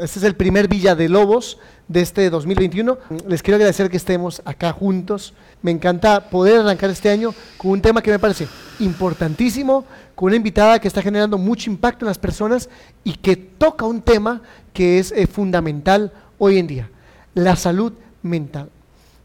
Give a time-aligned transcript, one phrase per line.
[0.00, 1.58] este es el primer Villa de Lobos
[1.88, 2.98] de este 2021.
[3.26, 5.34] Les quiero agradecer que estemos acá juntos.
[5.62, 8.46] Me encanta poder arrancar este año con un tema que me parece
[8.78, 9.84] importantísimo,
[10.14, 12.68] con una invitada que está generando mucho impacto en las personas
[13.04, 14.42] y que toca un tema
[14.72, 16.90] que es eh, fundamental hoy en día,
[17.34, 18.70] la salud mental.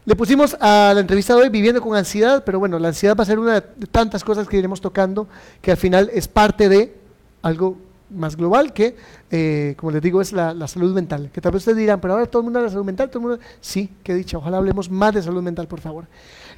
[0.04, 3.22] Le pusimos a la entrevista de hoy viviendo con ansiedad, pero bueno, la ansiedad va
[3.22, 5.26] a ser una de tantas cosas que iremos tocando,
[5.60, 6.94] que al final es parte de
[7.42, 7.76] algo
[8.10, 8.96] más global que,
[9.30, 11.30] eh, como les digo, es la, salud mental.
[11.32, 13.18] Que tal vez ustedes dirán, pero ahora todo el mundo habla de salud mental, todo
[13.20, 13.44] el mundo...
[13.60, 16.06] Sí, que he dicho, ojalá hablemos más de salud mental, por favor.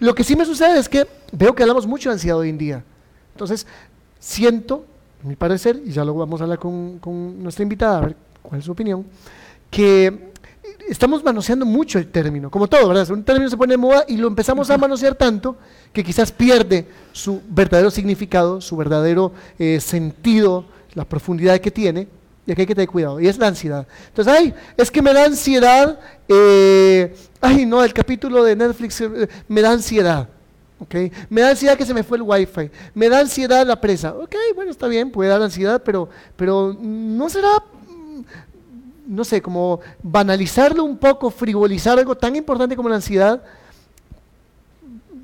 [0.00, 2.58] Lo que sí me sucede es que veo que hablamos mucho de ansiedad hoy en
[2.58, 2.84] día.
[3.32, 3.66] Entonces,
[4.18, 4.84] siento,
[5.24, 8.16] a mi parecer, y ya luego vamos a hablar con, con nuestra invitada, a ver
[8.42, 9.04] cuál es su opinión,
[9.70, 10.28] que
[10.88, 13.10] estamos manoseando mucho el término, como todo, ¿verdad?
[13.10, 15.56] Un término se pone de moda y lo empezamos a manosear tanto
[15.92, 20.64] que quizás pierde su verdadero significado, su verdadero eh, sentido,
[20.98, 22.08] la profundidad que tiene,
[22.44, 23.86] y aquí hay que tener cuidado, y es la ansiedad.
[24.08, 29.28] Entonces, ay, es que me da ansiedad, eh, ay, no, el capítulo de Netflix eh,
[29.46, 30.28] me da ansiedad.
[30.80, 31.10] Okay.
[31.28, 34.14] Me da ansiedad que se me fue el wifi, me da ansiedad la presa.
[34.14, 37.64] Ok, bueno, está bien, puede dar ansiedad, pero, pero no será
[39.06, 43.42] no sé, como banalizarlo un poco, frivolizar algo tan importante como la ansiedad.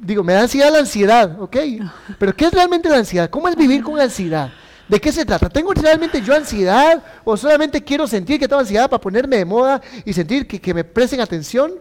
[0.01, 1.57] Digo, me da ansiedad la ansiedad, ¿ok?
[2.19, 3.29] Pero ¿qué es realmente la ansiedad?
[3.29, 4.51] ¿Cómo es vivir con ansiedad?
[4.89, 5.49] ¿De qué se trata?
[5.49, 9.81] ¿Tengo realmente yo ansiedad o solamente quiero sentir que tengo ansiedad para ponerme de moda
[10.05, 11.73] y sentir que, me presten atención?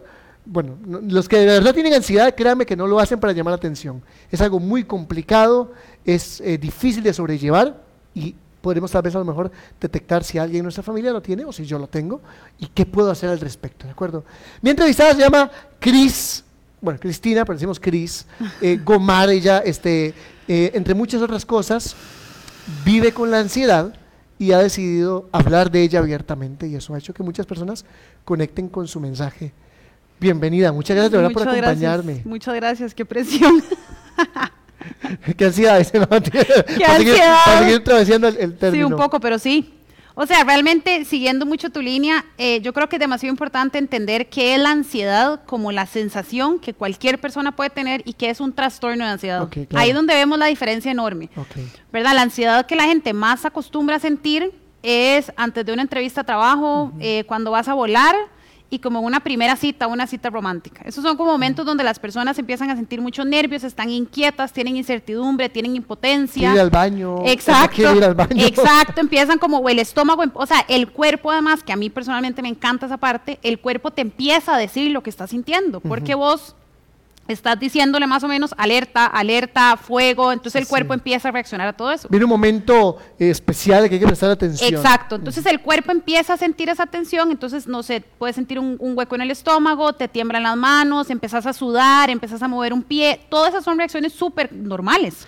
[0.46, 3.56] Bueno, los que de verdad tienen ansiedad, créanme que no lo hacen para llamar la
[3.56, 4.02] atención.
[4.30, 5.72] Es algo muy complicado,
[6.04, 7.82] es eh, difícil de sobrellevar
[8.14, 11.44] y podremos tal vez a lo mejor detectar si alguien en nuestra familia lo tiene
[11.44, 12.22] o si yo lo tengo
[12.58, 14.24] y qué puedo hacer al respecto, ¿de acuerdo?
[14.62, 16.42] Mi entrevistada se llama Cris,
[16.80, 18.26] bueno, Cristina, pero decimos Cris,
[18.62, 20.14] eh, Gomar, ella, este,
[20.48, 21.94] eh, entre muchas otras cosas,
[22.84, 23.94] vive con la ansiedad
[24.38, 27.84] y ha decidido hablar de ella abiertamente y eso ha hecho que muchas personas
[28.24, 29.52] conecten con su mensaje.
[30.20, 32.22] Bienvenida, muchas gracias de verdad por acompañarme.
[32.24, 33.62] Muchas gracias, qué presión.
[35.36, 35.86] ¿Qué ansiedad?
[35.86, 38.86] ¿Qué para, Seguir, para el, término.
[38.88, 39.72] Sí, un poco, pero sí.
[40.16, 44.28] O sea, realmente, siguiendo mucho tu línea, eh, yo creo que es demasiado importante entender
[44.28, 48.40] qué es la ansiedad como la sensación que cualquier persona puede tener y qué es
[48.40, 49.48] un trastorno de ansiedad.
[49.74, 51.30] Ahí es donde vemos la diferencia enorme.
[51.92, 52.14] ¿Verdad?
[52.14, 54.52] La ansiedad que la gente más acostumbra a sentir
[54.84, 58.14] es antes de una entrevista de trabajo, eh, cuando vas a volar,
[58.70, 60.82] y como una primera cita, una cita romántica.
[60.84, 64.76] Esos son como momentos donde las personas empiezan a sentir muchos nervios, están inquietas, tienen
[64.76, 66.52] incertidumbre, tienen impotencia.
[66.52, 67.18] Ir al baño.
[67.26, 67.94] Exacto.
[67.94, 68.44] Ir al baño.
[68.44, 72.42] Exacto, empiezan como el estómago, em, o sea, el cuerpo además, que a mí personalmente
[72.42, 76.14] me encanta esa parte, el cuerpo te empieza a decir lo que estás sintiendo, porque
[76.14, 76.56] vos
[77.28, 81.72] estás diciéndole más o menos alerta, alerta, fuego, entonces el cuerpo empieza a reaccionar a
[81.72, 82.08] todo eso.
[82.10, 84.74] Viene un momento eh, especial que hay que prestar atención.
[84.74, 88.78] Exacto, entonces el cuerpo empieza a sentir esa tensión, entonces no sé, puedes sentir un,
[88.80, 92.82] hueco en el estómago, te tiemblan las manos, empezás a sudar, empezás a mover un
[92.82, 95.26] pie, todas esas son reacciones súper normales.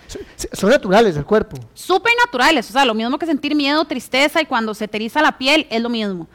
[0.53, 1.57] Son naturales del cuerpo.
[1.73, 5.21] Súper naturales, o sea, lo mismo que sentir miedo, tristeza y cuando se te eriza
[5.21, 6.27] la piel es lo mismo.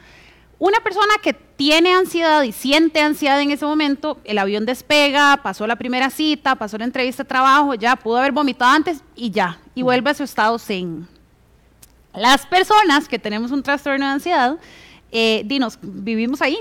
[0.59, 5.65] Una persona que tiene ansiedad y siente ansiedad en ese momento, el avión despega, pasó
[5.65, 9.61] la primera cita, pasó la entrevista de trabajo, ya pudo haber vomitado antes y ya,
[9.73, 11.06] y vuelve a su estado zen.
[12.17, 14.56] Las personas que tenemos un trastorno de ansiedad,
[15.12, 16.59] eh, dinos, vivimos ahí.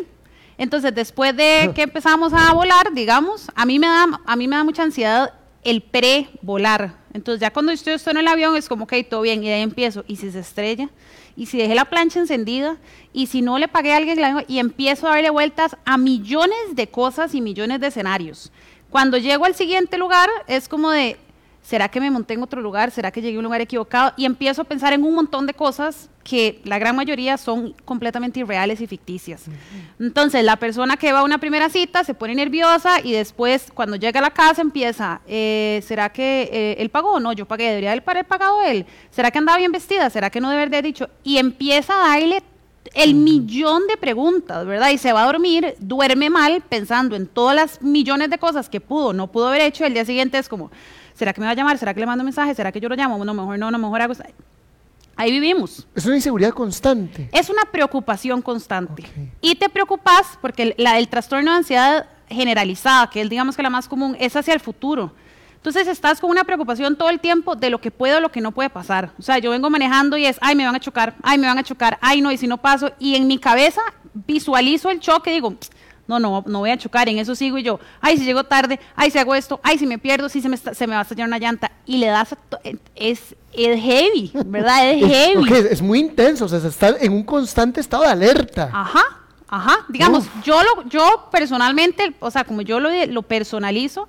[0.59, 4.55] Entonces, después de que empezamos a volar, digamos, a mí me da, a mí me
[4.55, 5.33] da mucha ansiedad
[5.63, 6.93] el pre-volar.
[7.11, 9.63] Entonces, ya cuando estoy, estoy en el avión es como, ok, todo bien, y ahí
[9.63, 10.03] empiezo.
[10.07, 10.91] ¿Y si se estrella?
[11.35, 12.77] Y si dejé la plancha encendida
[13.13, 16.87] y si no le pagué a alguien y empiezo a darle vueltas a millones de
[16.87, 18.51] cosas y millones de escenarios.
[18.89, 21.17] Cuando llego al siguiente lugar es como de,
[21.61, 22.91] ¿será que me monté en otro lugar?
[22.91, 24.13] ¿Será que llegué a un lugar equivocado?
[24.17, 28.39] Y empiezo a pensar en un montón de cosas que la gran mayoría son completamente
[28.39, 29.45] irreales y ficticias.
[29.99, 33.95] Entonces, la persona que va a una primera cita se pone nerviosa y después, cuando
[33.95, 37.19] llega a la casa, empieza, eh, ¿será que eh, él pagó?
[37.19, 38.85] No, yo pagué, debería haber pagado él.
[39.09, 40.09] ¿Será que andaba bien vestida?
[40.09, 41.09] ¿Será que no debería haber dicho?
[41.23, 42.43] Y empieza a darle
[42.93, 44.89] el millón de preguntas, ¿verdad?
[44.89, 48.81] Y se va a dormir, duerme mal, pensando en todas las millones de cosas que
[48.81, 49.85] pudo, no pudo haber hecho.
[49.85, 50.71] El día siguiente es como,
[51.13, 51.77] ¿será que me va a llamar?
[51.77, 52.53] ¿Será que le mando un mensaje?
[52.55, 53.23] ¿Será que yo lo llamo?
[53.23, 54.13] No, mejor no, no, mejor hago...
[55.15, 55.87] Ahí vivimos.
[55.93, 57.29] Es una inseguridad constante.
[57.31, 59.03] Es una preocupación constante.
[59.41, 63.69] Y te preocupas porque la, el trastorno de ansiedad generalizada, que es digamos que la
[63.69, 65.13] más común, es hacia el futuro.
[65.61, 68.41] Entonces estás con una preocupación todo el tiempo de lo que puede o lo que
[68.41, 69.11] no puede pasar.
[69.19, 71.59] O sea, yo vengo manejando y es, ay, me van a chocar, ay, me van
[71.59, 72.91] a chocar, ay, no, y si no paso.
[72.97, 73.81] Y en mi cabeza
[74.13, 75.55] visualizo el choque y digo,
[76.19, 78.79] no, no, no voy a chocar, en eso sigo y yo, ay, si llego tarde,
[78.95, 81.03] ay, si hago esto, ay, si me pierdo, si se me, se me va a
[81.03, 82.35] estallar una llanta, y le das,
[82.95, 84.91] es, es heavy, ¿verdad?
[84.91, 85.53] Es heavy.
[85.69, 88.69] es muy intenso, o sea, está en un constante estado de alerta.
[88.73, 89.03] Ajá,
[89.47, 94.07] ajá, digamos, yo, lo, yo personalmente, o sea, como yo lo, lo personalizo,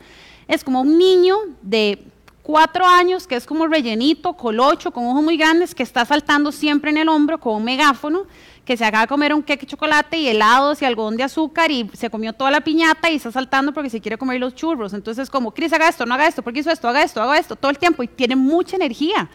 [0.49, 2.05] es como un niño de
[2.43, 6.91] cuatro años, que es como rellenito, colocho, con ojos muy grandes, que está saltando siempre
[6.91, 8.27] en el hombro con un megáfono,
[8.65, 11.91] que se acaba de comer un queque chocolate y helados y algodón de azúcar y
[11.95, 14.95] se comió toda la piñata y está saltando porque se quiere comer los churros.
[14.95, 17.57] Entonces, como, Cris, haga esto, no haga esto, porque hizo esto, haga esto, haga esto,
[17.57, 19.29] todo el tiempo y tiene mucha energía.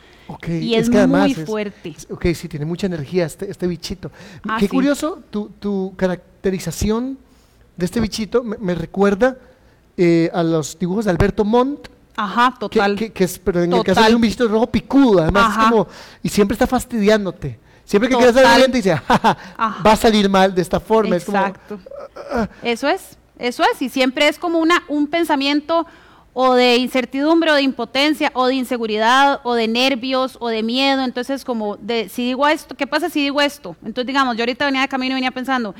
[0.47, 1.95] y es, muy fuerte.
[2.09, 4.11] ok, sí, tiene mucha energía este, este bichito.
[4.47, 7.17] Ah, Qué curioso, tu, tu, caracterización
[7.75, 9.37] de este bichito me, recuerda
[9.97, 12.95] eh, a los dibujos de Alberto Montt Ajá, total.
[12.95, 15.87] Que, es, pero en el caso de un bichito rojo picudo, además es como,
[16.23, 17.59] y siempre está fastidiándote.
[17.87, 21.15] Siempre que quieres salir bien te dice, va a salir mal de esta forma.
[21.15, 21.79] Exacto.
[22.61, 25.87] eso es, eso es, y siempre es como una, un pensamiento
[26.33, 31.05] o de incertidumbre o de impotencia o de inseguridad o de nervios o de miedo.
[31.05, 33.77] Entonces, como de si digo esto, ¿qué pasa si digo esto?
[33.85, 35.73] Entonces, digamos, yo ahorita venía de camino y venía pensando,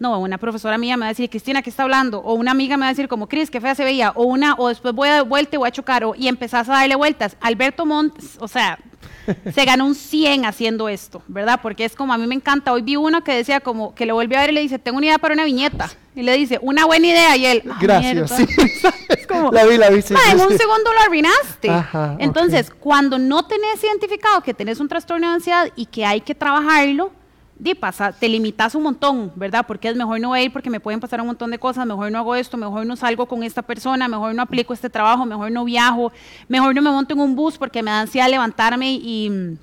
[0.00, 2.18] no, una profesora mía me va a decir, Cristina, ¿qué está hablando?
[2.18, 4.10] O una amiga me va a decir, como, Cris, qué fea se veía.
[4.16, 6.02] O una, o después voy a dar vuelta y voy a chocar.
[6.02, 7.36] O, y empezás a darle vueltas.
[7.40, 8.80] Alberto Montt, o sea,
[9.54, 11.60] se ganó un 100 haciendo esto, ¿verdad?
[11.62, 12.72] Porque es como, a mí me encanta.
[12.72, 14.98] Hoy vi uno que decía como, que le volvió a ver y le dice, tengo
[14.98, 15.90] una idea para una viñeta.
[16.14, 17.36] Y le dice, una buena idea.
[17.36, 18.46] Y él, ah, gracias, sí.
[19.08, 19.96] es como, la vi, la vi.
[19.96, 21.70] en un segundo lo arruinaste.
[22.18, 26.34] Entonces, cuando no tenés identificado que tenés un trastorno de ansiedad y que hay que
[26.34, 27.12] trabajarlo,
[27.58, 29.64] di, pasa, te limitas un montón, ¿verdad?
[29.66, 32.18] Porque es mejor no ir porque me pueden pasar un montón de cosas, mejor no
[32.18, 35.64] hago esto, mejor no salgo con esta persona, mejor no aplico este trabajo, mejor no
[35.64, 36.12] viajo,
[36.48, 39.58] mejor no me monto en un bus porque me da ansiedad levantarme y,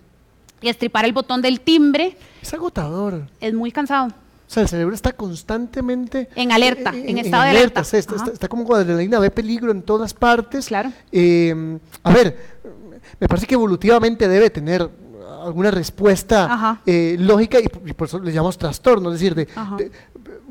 [0.61, 2.17] estripar el botón del timbre.
[2.41, 3.27] Es agotador.
[3.39, 4.07] Es muy cansado.
[4.07, 6.27] O sea, el cerebro está constantemente...
[6.35, 7.81] En alerta, en, estado de alerta.
[7.81, 10.67] está, como cuando la adrenalina, ve peligro en todas partes.
[10.67, 10.91] Claro.
[11.11, 12.59] Eh, a ver,
[13.19, 14.89] me parece que evolutivamente debe tener
[15.41, 19.47] alguna respuesta eh, lógica y, por eso le llamamos trastorno, es decir, de,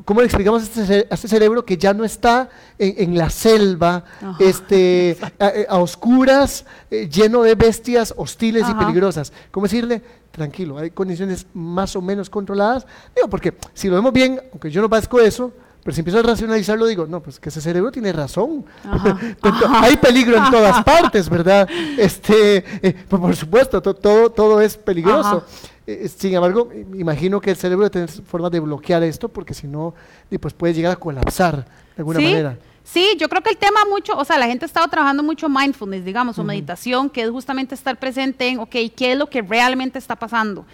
[0.05, 4.03] ¿cómo le explicamos a este, este, cerebro que ya no está en, la selva,
[4.39, 5.17] este,
[5.69, 9.31] a, oscuras, eh, lleno de bestias hostiles y peligrosas?
[9.51, 10.01] ¿Cómo decirle?
[10.31, 12.85] Tranquilo, hay condiciones más o menos controladas.
[13.15, 15.51] Digo, porque si lo vemos bien, aunque yo no padezco eso,
[15.83, 18.65] pero si empiezo a racionalizarlo, digo, no, pues que ese cerebro tiene razón.
[19.81, 21.69] Hay peligro en todas partes, ¿verdad?
[21.97, 25.45] Este, eh, pues, por supuesto, todo, todo es peligroso.
[25.87, 29.53] Eh, eh, sin embargo, imagino que el cerebro debe tener forma de bloquear esto, porque
[29.53, 29.93] si no,
[30.39, 31.65] pues puede llegar a colapsar de
[31.97, 32.57] alguna manera.
[32.83, 35.47] Sí, yo creo que el tema mucho, o sea, la gente ha estado trabajando mucho
[35.47, 39.41] mindfulness, digamos, o meditación, que es justamente estar presente en, ok, ¿qué es lo que
[39.41, 40.65] realmente está pasando?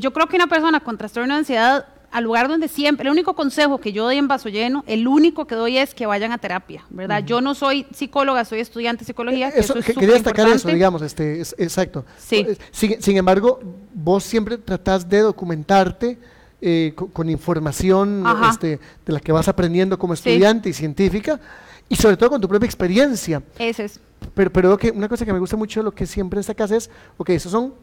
[0.00, 3.34] yo creo que una persona con trastorno de ansiedad al lugar donde siempre, el único
[3.34, 6.38] consejo que yo doy en vaso lleno, el único que doy es que vayan a
[6.38, 7.24] terapia, ¿verdad?
[7.24, 9.48] Yo no soy psicóloga, soy estudiante de psicología.
[9.48, 12.04] Eso, quería destacar eso, digamos, este, exacto.
[12.18, 12.46] Sí.
[12.46, 13.60] Eh, sin, embargo,
[13.94, 16.18] vos siempre tratás de documentarte
[16.60, 21.40] eh, con, información este, de la que vas aprendiendo como estudiante y científica,
[21.88, 23.42] y sobre todo con tu propia experiencia.
[23.58, 24.00] Eso es.
[24.34, 27.30] Pero, pero que una cosa que me gusta mucho lo que siempre destacas es, ok,
[27.30, 27.74] esos son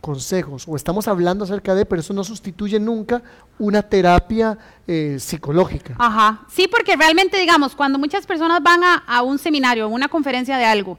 [0.00, 3.22] consejos o estamos hablando acerca de, pero eso no sustituye nunca
[3.58, 4.56] una terapia
[4.86, 5.94] eh, psicológica.
[5.98, 10.58] Ajá, sí, porque realmente, digamos, cuando muchas personas van a, un seminario, a una conferencia
[10.58, 10.98] de algo,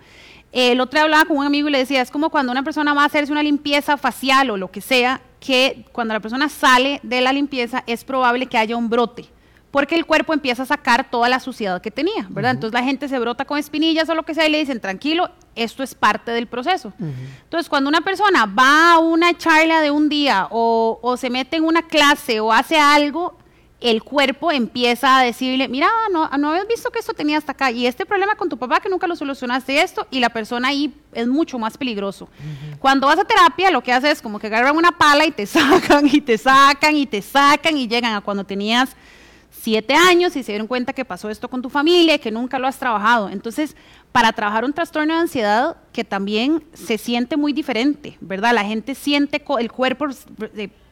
[0.51, 2.93] el otro día hablaba con un amigo y le decía, es como cuando una persona
[2.93, 6.99] va a hacerse una limpieza facial o lo que sea, que cuando la persona sale
[7.03, 9.29] de la limpieza es probable que haya un brote
[9.77, 12.53] porque el cuerpo empieza a sacar toda la suciedad que tenía, ¿verdad?
[12.53, 15.29] Entonces la gente se brota con espinillas o lo que sea y le dicen, tranquilo,
[15.53, 16.93] esto es parte del proceso.
[16.99, 21.63] Entonces, cuando una persona va a una charla de un día o, se mete en
[21.63, 23.37] una clase o hace algo,
[23.79, 27.69] el cuerpo empieza a decirle, mira, no, no habías visto que esto tenía hasta acá,
[27.69, 30.91] y este problema con tu papá que nunca lo solucionaste esto, y la persona ahí
[31.13, 32.27] es mucho más peligroso.
[32.79, 35.45] Cuando vas a terapia, lo que haces es como que agarran una pala y te
[35.45, 38.95] sacan, y te sacan, y te sacan, y llegan a cuando tenías
[39.67, 42.57] siete años y se dieron cuenta que pasó esto con tu familia y que nunca
[42.57, 43.27] lo has trabajado.
[43.27, 43.75] Entonces,
[44.13, 48.53] para trabajar un trastorno de ansiedad que también se siente muy diferente, ¿verdad?
[48.53, 50.05] La gente siente, el cuerpo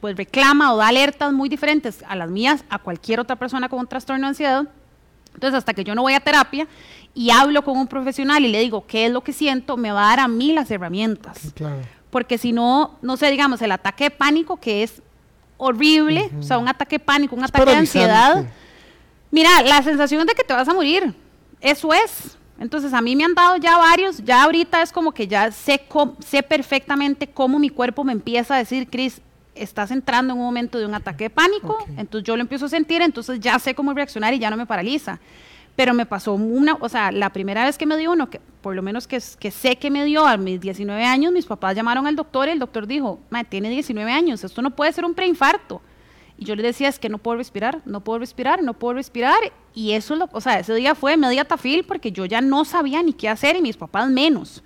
[0.02, 3.78] pues reclama o da alertas muy diferentes a las mías, a cualquier otra persona con
[3.78, 4.68] un trastorno de ansiedad.
[5.32, 6.68] Entonces, hasta que yo no voy a terapia
[7.14, 10.04] y hablo con un profesional y le digo qué es lo que siento, me va
[10.04, 11.54] a dar a mí las herramientas.
[12.10, 15.00] Porque si no, no sé, digamos, el ataque de pánico, que es
[15.56, 18.44] horrible, o sea, un ataque de pánico, un ataque de ansiedad
[19.30, 21.14] Mira, la sensación de que te vas a morir,
[21.60, 22.36] eso es.
[22.58, 25.82] Entonces a mí me han dado ya varios, ya ahorita es como que ya sé,
[26.20, 29.20] sé perfectamente cómo mi cuerpo me empieza a decir, Cris,
[29.54, 32.68] estás entrando en un momento de un ataque de pánico, entonces yo lo empiezo a
[32.68, 35.18] sentir, entonces ya sé cómo reaccionar y ya no me paraliza.
[35.74, 38.74] Pero me pasó una, o sea, la primera vez que me dio uno, que por
[38.74, 42.06] lo menos que, que sé que me dio a mis 19 años, mis papás llamaron
[42.06, 45.82] al doctor y el doctor dijo, tiene 19 años, esto no puede ser un preinfarto.
[46.38, 49.38] Y yo le decía, es que no puedo respirar, no puedo respirar, no puedo respirar.
[49.74, 53.02] Y eso, lo, o sea, ese día fue media tafil porque yo ya no sabía
[53.02, 54.62] ni qué hacer y mis papás menos.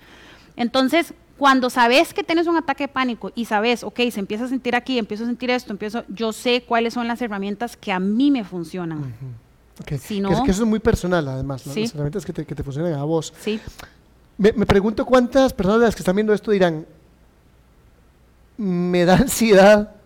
[0.57, 4.49] Entonces, cuando sabes que tienes un ataque de pánico y sabes, ok, se empieza a
[4.49, 8.01] sentir aquí, empiezo a sentir esto, empiezo, yo sé cuáles son las herramientas que a
[8.01, 9.15] mí me funcionan.
[9.87, 13.33] que, eso es muy personal, además, las herramientas que te, que te, funcionan a vos.
[13.41, 13.61] Sí.
[14.37, 16.85] Me, me, pregunto cuántas personas de las que están viendo esto dirán,
[18.59, 20.00] me da ansiedad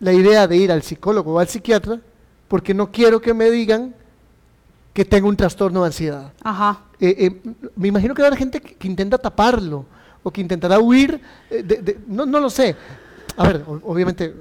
[0.00, 2.00] la idea de ir al psicólogo o al psiquiatra
[2.48, 3.94] porque no quiero que me digan
[4.92, 6.32] que tengo un trastorno de ansiedad.
[6.42, 6.80] Ajá.
[6.98, 9.86] Eh, eh, me imagino que habrá gente que, intenta taparlo
[10.22, 12.76] o que intentará huir, eh, no, no, lo sé.
[13.36, 14.34] A ver, obviamente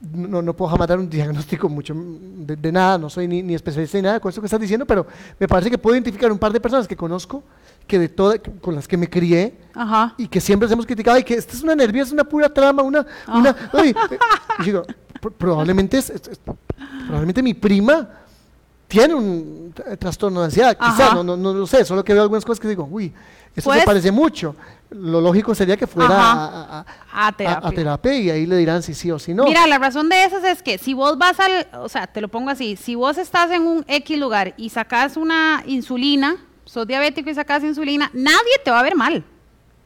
[0.00, 3.98] no, no, puedo jamás dar un diagnóstico mucho de, nada, no soy ni, ni, especialista
[3.98, 5.06] ni nada con eso que estás diciendo, pero
[5.38, 7.42] me parece que puedo identificar un par de personas que conozco,
[7.86, 9.58] que de todas, con las que me crié,
[10.16, 12.82] y que siempre hemos criticado, y que esta es una nerviosa, es una pura trama,
[12.82, 13.06] una...
[13.28, 13.54] una
[14.58, 14.84] y digo,
[15.36, 16.12] probablemente, es,
[17.06, 18.08] probablemente mi prima
[18.88, 22.44] tiene un trastorno de ansiedad, quizá, no, no, no, lo sé, solo que veo algunas
[22.44, 23.12] cosas que digo, uy,
[23.54, 24.56] eso se pues parece mucho.
[24.90, 28.14] Lo lógico sería que fuera a, a, terapia.
[28.14, 29.44] y ahí le dirán si sí o si no.
[29.44, 32.28] Mira, la razón de esas es que si vos vas al, o sea, te lo
[32.28, 37.30] pongo así, si vos estás en un X lugar y sacas una insulina, sos diabético
[37.30, 39.24] y sacas insulina, nadie te va a ver mal.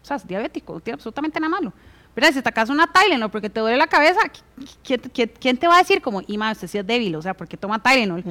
[0.02, 1.73] O sea, es diabético, no tiene absolutamente nada malo.
[2.14, 4.20] Pero si te sacas una Tylenol porque te duele la cabeza,
[4.82, 7.56] ¿quién, te va a decir como, y más, usted sí es débil, o sea, porque
[7.56, 8.25] toma Tylenol?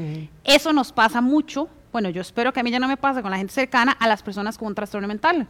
[0.43, 3.31] Eso nos pasa mucho, bueno, yo espero que a mí ya no me pase con
[3.31, 5.47] la gente cercana, a las personas con un trastorno mental.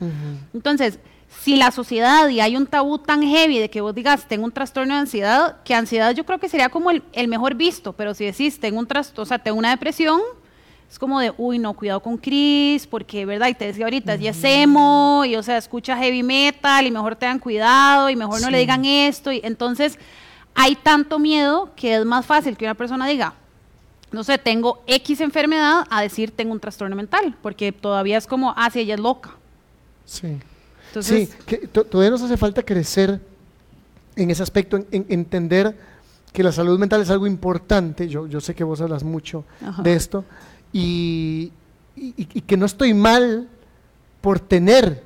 [0.54, 1.00] Entonces,
[1.42, 4.52] si la sociedad y hay un tabú tan heavy de que vos digas, tengo un
[4.52, 8.14] trastorno de ansiedad, que ansiedad yo creo que sería como el, el mejor visto, pero
[8.14, 10.20] si decís, tengo un trastorno, o sea, tengo una depresión,
[10.92, 13.48] es como de, uy, no, cuidado con Chris, porque, ¿verdad?
[13.48, 17.16] Y te decía ahorita, ya es emo, y o sea, escucha heavy metal, y mejor
[17.16, 19.32] te dan cuidado, y mejor no le digan esto.
[19.32, 19.98] Y entonces,
[20.54, 23.34] hay tanto miedo que es más fácil que una persona diga,
[24.14, 28.54] no sé, tengo X enfermedad, a decir tengo un trastorno mental, porque todavía es como,
[28.56, 29.32] ah, sí, ella es loca.
[30.06, 30.38] Sí.
[30.88, 33.20] Entonces, sí, que todavía nos hace falta crecer
[34.16, 35.76] en ese aspecto, en, entender
[36.32, 38.08] que la salud mental es algo importante.
[38.08, 39.44] Yo, yo sé que vos hablas mucho
[39.82, 40.24] de esto
[40.72, 41.52] y,
[42.46, 43.48] que no estoy mal
[44.22, 45.04] por tener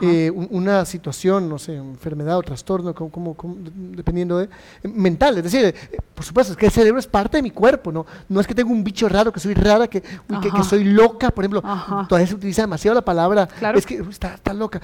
[0.00, 5.36] eh, una situación, no sé, enfermedad o trastorno, como, dependiendo de, eh, mental.
[5.38, 8.06] Es decir, eh, por supuesto, es que el cerebro es parte de mi cuerpo, ¿no?
[8.28, 11.44] No es que tengo un bicho raro, que soy rara, que, que, soy loca, por
[11.44, 11.62] ejemplo.
[12.08, 14.80] Todavía se utiliza demasiado la palabra, es que está, está loca.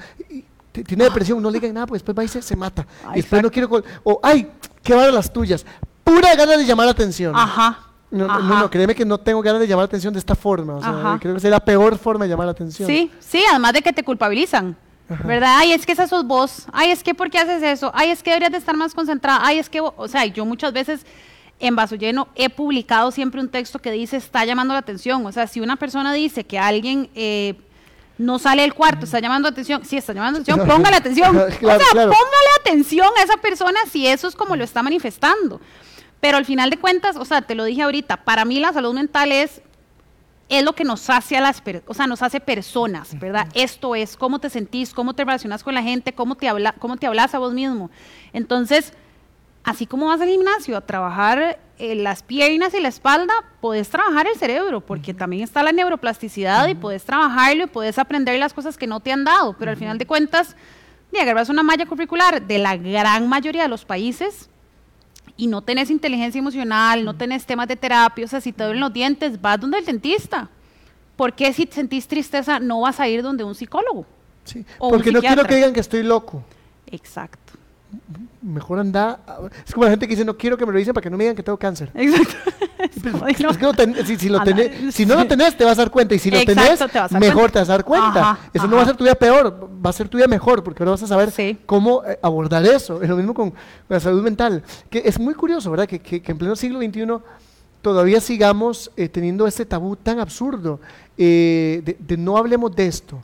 [0.71, 2.87] tiene depresión, no le digan nada, pues después va y se, mata.
[3.11, 3.69] y después no quiero...
[4.03, 4.49] O, ay,
[4.81, 5.65] qué van las tuyas.
[6.03, 7.35] Pura gana de llamar la atención.
[7.35, 7.87] Ajá.
[8.13, 10.75] No, no, créeme que no tengo ganas de llamar la atención de esta forma.
[10.75, 12.87] O sea, creo que es la peor forma de llamar la atención.
[12.87, 14.77] Sí, sí, además de que te culpabilizan.
[15.07, 15.57] ¿Verdad?
[15.59, 16.65] Ay, es que esa sos vos.
[16.71, 17.91] Ay, es que ¿por qué haces eso?
[17.93, 19.41] Ay, es que deberías de estar más concentrada.
[19.43, 21.05] Ay, es que, o sea, yo muchas veces
[21.59, 25.25] en Vaso Lleno he publicado siempre un texto que dice está llamando la atención.
[25.25, 27.55] O sea, si una persona dice que alguien eh,
[28.17, 31.35] no sale del cuarto, está llamando la atención, sí, está llamando la atención, póngale atención.
[31.37, 35.61] o sea, póngale atención a esa persona si eso es como lo está manifestando.
[36.19, 38.93] Pero al final de cuentas, o sea, te lo dije ahorita, para mí la salud
[38.93, 39.61] mental es
[40.57, 43.47] es lo que nos hace a las, o sea, nos hace personas, ¿verdad?
[43.53, 46.97] Esto es cómo te sentís, cómo te relacionas con la gente, cómo te habla, cómo
[46.97, 47.89] te hablas a vos mismo.
[48.33, 48.93] Entonces,
[49.63, 54.27] así como vas al gimnasio a trabajar eh, las piernas y la espalda, puedes trabajar
[54.27, 58.77] el cerebro, porque también está la neuroplasticidad y puedes trabajarlo y puedes aprender las cosas
[58.77, 60.55] que no te han dado, pero al final de cuentas,
[61.11, 64.49] de agarras una malla curricular de la gran mayoría de los países,
[65.35, 68.81] y no tenés inteligencia emocional, no tenés temas de terapia, o sea, si te duelen
[68.81, 70.49] los dientes, vas donde el dentista.
[71.15, 74.05] ¿Por qué si sentís tristeza no vas a ir donde un psicólogo?
[74.45, 76.43] Sí, porque no quiero que digan que estoy loco.
[76.87, 77.42] Exacto
[78.41, 79.19] mejor anda.
[79.65, 81.17] Es como la gente que dice, no quiero que me lo dicen para que no
[81.17, 81.91] me digan que tengo cáncer.
[81.93, 82.35] Exacto.
[83.35, 86.15] si, no, lo tenés, te vas a dar cuenta.
[86.15, 86.79] Y si lo tenés,
[87.11, 88.37] mejor te vas a dar cuenta.
[88.53, 90.83] eso no va a ser tu vida peor, va a ser tu vida mejor, porque
[90.83, 91.31] ahora vas a saber
[91.65, 93.01] cómo eh, abordar eso.
[93.01, 93.53] Es lo mismo con,
[93.89, 94.63] la salud mental.
[94.89, 95.87] Que es muy curioso, ¿verdad?
[95.87, 97.05] Que, que, que en pleno siglo XXI
[97.83, 100.79] todavía sigamos eh, teniendo este tabú tan absurdo
[101.17, 103.21] eh, de, no hablemos de esto,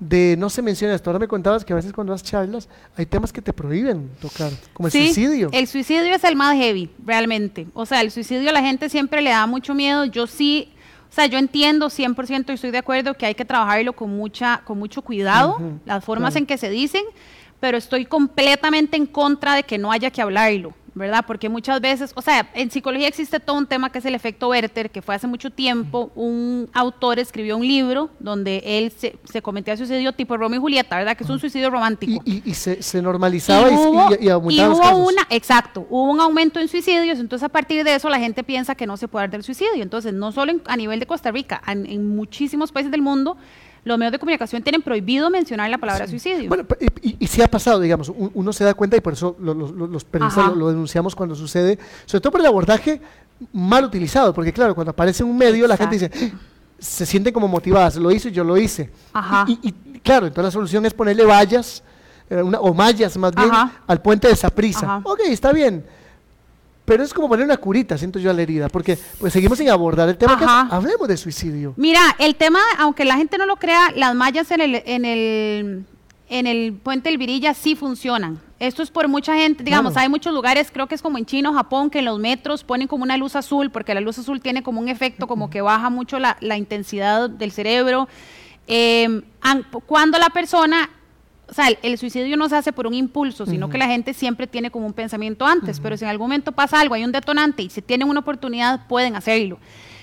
[0.00, 1.10] de no se menciona esto.
[1.10, 4.50] Ahora me contabas que a veces cuando das charlas hay temas que te prohíben tocar,
[4.72, 5.48] como el suicidio.
[5.52, 7.66] El suicidio es el más heavy, realmente.
[7.74, 10.04] O sea, el suicidio a la gente siempre le da mucho miedo.
[10.04, 10.72] Yo sí,
[11.10, 14.62] o sea, yo entiendo 100% y estoy de acuerdo que hay que trabajarlo con, mucha,
[14.64, 17.04] con mucho cuidado, las formas en que se dicen
[17.60, 20.74] pero estoy completamente en contra de que no haya que hablarlo.
[20.94, 21.24] ¿Verdad?
[21.26, 24.48] Porque muchas veces, o sea, en psicología existe todo un tema que es el efecto
[24.48, 29.42] Werther, que fue hace mucho tiempo, un autor escribió un libro donde él se, se
[29.42, 31.16] cometía suicidio tipo Romeo y Julieta, ¿verdad?
[31.16, 32.22] Que es un suicidio romántico.
[32.24, 36.20] Y, y, se, se, normalizaba y, hubo, y, y aumentaba hubo una, exacto, hubo un
[36.20, 39.24] aumento en suicidios, entonces a partir de eso la gente piensa que no se puede
[39.24, 39.82] dar del suicidio.
[39.82, 43.36] Entonces, no solo en, a nivel de Costa Rica, en, en muchísimos países del mundo,
[43.88, 46.12] los medios de comunicación tienen prohibido mencionar la palabra sí.
[46.12, 46.48] suicidio.
[46.48, 46.64] Bueno,
[47.02, 49.86] y, y, sí ha pasado, digamos, uno se da cuenta y por eso lo, lo,
[49.86, 53.00] los periodistas lo, denunciamos cuando sucede, sobre todo por el abordaje
[53.52, 55.84] mal utilizado, porque claro, cuando aparece un medio Exacto.
[55.84, 56.32] la gente dice,
[56.78, 58.90] se sienten como motivadas, lo hice, yo lo hice.
[59.46, 61.82] Y, y, claro, entonces la solución es ponerle vallas,
[62.28, 63.72] eh, una, o mallas más bien, Ajá.
[63.86, 65.00] al puente de Saprisa.
[65.02, 65.84] Ok, está bien
[66.88, 69.68] pero es como poner una curita, siento yo a la herida, porque pues seguimos sin
[69.68, 70.38] abordar el tema.
[70.38, 71.74] Que hablemos de suicidio.
[71.76, 75.84] Mira, el tema, aunque la gente no lo crea, las mallas en el, en el,
[76.30, 78.40] en el puente del Virilla sí funcionan.
[78.58, 80.04] Esto es por mucha gente, digamos, claro.
[80.04, 82.64] hay muchos lugares, creo que es como en China o Japón, que en los metros
[82.64, 85.60] ponen como una luz azul, porque la luz azul tiene como un efecto como que
[85.60, 88.08] baja mucho la, la intensidad del cerebro.
[88.66, 89.22] Eh,
[89.86, 90.88] cuando la persona
[91.48, 93.72] o sea, el, el, suicidio no se hace por un impulso, sino uh -huh.
[93.72, 95.82] que la gente siempre tiene como un pensamiento antes, uh -huh.
[95.82, 98.86] pero si en algún momento pasa algo, hay un detonante y si tienen una oportunidad,
[98.86, 99.58] pueden hacerlo.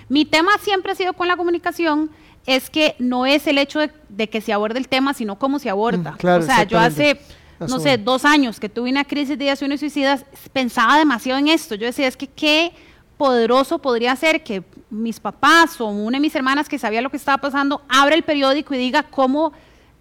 [0.09, 2.09] Mi tema siempre ha sido con la comunicación,
[2.45, 5.59] es que no es el hecho de, de que se aborde el tema, sino cómo
[5.59, 6.15] se aborda.
[6.17, 7.19] Claro, o sea, yo hace,
[7.59, 11.75] no sé, dos años que tuve una crisis de ideaciones suicidas, pensaba demasiado en esto.
[11.75, 12.71] Yo decía, es que qué
[13.17, 17.17] poderoso podría ser que mis papás o una de mis hermanas que sabía lo que
[17.17, 19.53] estaba pasando, abra el periódico y diga cómo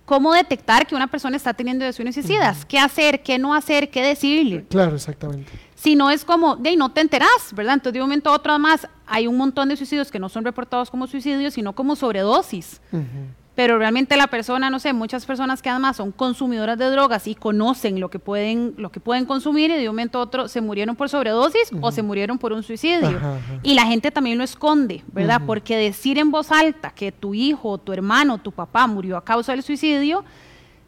[0.05, 2.67] cómo detectar que una persona está teniendo ideaciones suicidas, uh -huh.
[2.67, 4.65] qué hacer, qué no hacer, qué decirle.
[4.69, 5.51] Claro, exactamente.
[5.75, 7.75] Si no es como, de no te enterás, ¿verdad?
[7.75, 10.45] Entonces de un momento a otro además hay un montón de suicidios que no son
[10.45, 12.81] reportados como suicidios, sino como sobredosis.
[12.93, 16.91] Uh -huh pero realmente la persona, no sé, muchas personas que además son consumidoras de
[16.91, 20.23] drogas y conocen lo que pueden, lo que pueden consumir y de un momento a
[20.23, 21.79] otro se murieron por sobredosis uh -huh.
[21.83, 23.09] o se murieron por un suicidio.
[23.09, 23.61] Ajá, ajá.
[23.63, 25.39] Y la gente también lo esconde, ¿verdad?
[25.41, 25.47] Uh -huh.
[25.47, 29.53] Porque decir en voz alta que tu hijo, tu hermano, tu papá murió a causa
[29.53, 30.25] del suicidio,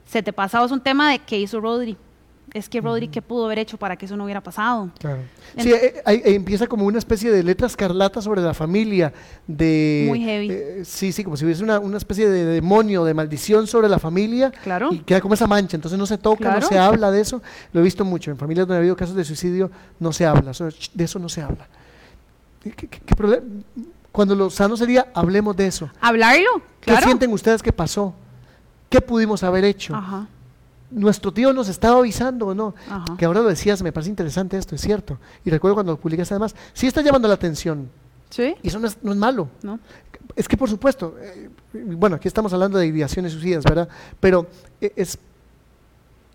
[0.04, 1.96] se te pasa es un tema de qué hizo Rodri
[2.56, 4.90] es que Rodri, ¿qué pudo haber hecho para que eso no hubiera pasado?
[4.98, 5.20] Claro.
[5.58, 9.12] Sí, eh, eh, empieza como una especie de letra escarlata sobre la familia,
[9.46, 10.06] de...
[10.08, 10.50] Muy heavy.
[10.50, 13.98] Eh, sí, sí, como si hubiese una, una, especie de demonio, de maldición sobre la
[13.98, 14.50] familia.
[14.50, 14.88] Claro.
[14.90, 16.60] Y queda como esa mancha, entonces no se toca, claro.
[16.60, 17.42] no se habla de eso.
[17.72, 20.52] Lo he visto mucho, en familias donde ha habido casos de suicidio, no se habla,
[20.94, 21.68] de eso no se habla.
[22.62, 23.44] ¿Qué, qué, qué problema?
[24.12, 25.90] Cuando lo sano sería, hablemos de eso.
[26.00, 27.00] Hablarlo, claro.
[27.00, 28.14] ¿Qué sienten ustedes que pasó?
[28.88, 29.94] ¿Qué pudimos haber hecho?
[29.94, 30.26] Ajá
[30.90, 33.16] nuestro tío nos estaba avisando o no, Ajá.
[33.18, 35.18] que ahora lo decías, me parece interesante esto, es cierto.
[35.44, 37.88] Y recuerdo cuando lo publicaste además, sí está llamando la atención.
[38.30, 38.54] Sí.
[38.62, 39.48] Y eso no es, no es malo.
[39.62, 39.78] No.
[40.34, 43.88] Es que por supuesto, eh, bueno, aquí estamos hablando de ideaciones suicidas, ¿verdad?
[44.20, 44.46] Pero
[44.80, 45.18] eh, es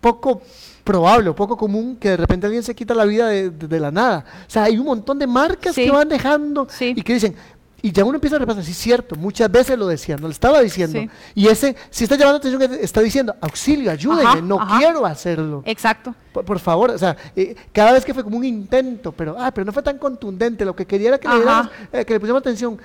[0.00, 0.42] poco
[0.82, 3.80] probable o poco común que de repente alguien se quita la vida de, de, de
[3.80, 4.24] la nada.
[4.48, 5.84] O sea, hay un montón de marcas sí.
[5.84, 6.92] que van dejando sí.
[6.96, 7.36] y que dicen,
[7.84, 10.60] y ya uno empieza a repasar, sí, cierto, muchas veces lo decía, no lo estaba
[10.60, 11.00] diciendo.
[11.00, 11.10] Sí.
[11.34, 14.78] Y ese, si está llamando atención, está diciendo, auxilio, ayúdenme, no ajá.
[14.78, 15.64] quiero hacerlo.
[15.66, 16.14] Exacto.
[16.32, 19.50] Por, por favor, o sea, eh, cada vez que fue como un intento, pero, ah,
[19.50, 22.20] pero no fue tan contundente, lo que quería era que, le, diéramos, eh, que le
[22.20, 22.78] pusiéramos atención.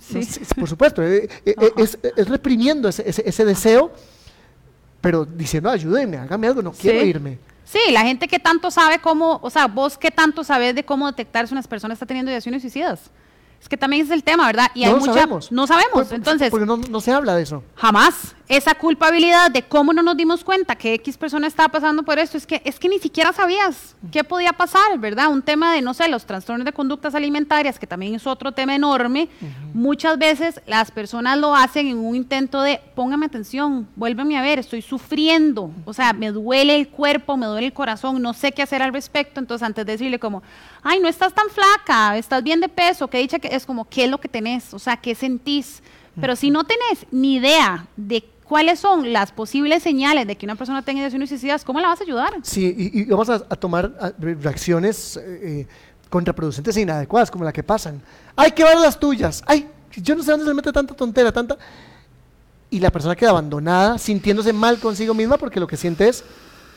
[0.00, 0.20] Sí.
[0.20, 3.90] No, por supuesto, eh, eh, es, es, reprimiendo ese, ese, ese, deseo,
[5.00, 7.38] pero diciendo, ayúdenme, hágame algo, no quiero irme.
[7.64, 11.08] Sí, la gente que tanto sabe cómo, o sea, vos que tanto sabes de cómo
[11.08, 13.10] detectar si una persona está teniendo ideaciones suicidas.
[13.60, 14.70] Es que también es el tema, ¿verdad?
[14.74, 15.52] Y hay no mucha, sabemos.
[15.52, 16.50] No sabemos, pues, entonces...
[16.50, 17.62] Porque no, no, se habla de eso.
[17.76, 18.34] Jamás.
[18.50, 22.36] Esa culpabilidad de cómo no nos dimos cuenta que X persona estaba pasando por esto,
[22.36, 25.28] es que, es que ni siquiera sabías qué podía pasar, ¿verdad?
[25.28, 28.74] Un tema de, no sé, los trastornos de conductas alimentarias, que también es otro tema
[28.74, 29.28] enorme.
[29.40, 29.50] Uh -huh.
[29.72, 34.58] Muchas veces las personas lo hacen en un intento de, póngame atención, vuélveme a ver,
[34.58, 38.62] estoy sufriendo, o sea, me duele el cuerpo, me duele el corazón, no sé qué
[38.62, 40.42] hacer al respecto, entonces antes de decirle como,
[40.82, 44.06] ay, no estás tan flaca, estás bien de peso, que dicha que es como, ¿qué
[44.06, 44.74] es lo que tenés?
[44.74, 45.84] O sea, ¿qué sentís?
[46.20, 50.56] Pero si no tenés ni idea de cuáles son las posibles señales de que una
[50.56, 52.32] persona tenga ideaciones suicidas, ¿cómo la vas a ayudar?
[52.42, 55.68] Sí, y, y vamos a, a, tomar reacciones eh,
[56.08, 58.02] contraproducentes e inadecuadas, como la que pasan.
[58.34, 59.44] Hay que ver las tuyas.
[59.46, 59.68] Ay,
[60.02, 61.56] yo no sé dónde se mete tanta tontera, tanta...
[62.70, 66.24] Y la persona queda abandonada, sintiéndose mal consigo misma, porque lo que siente es,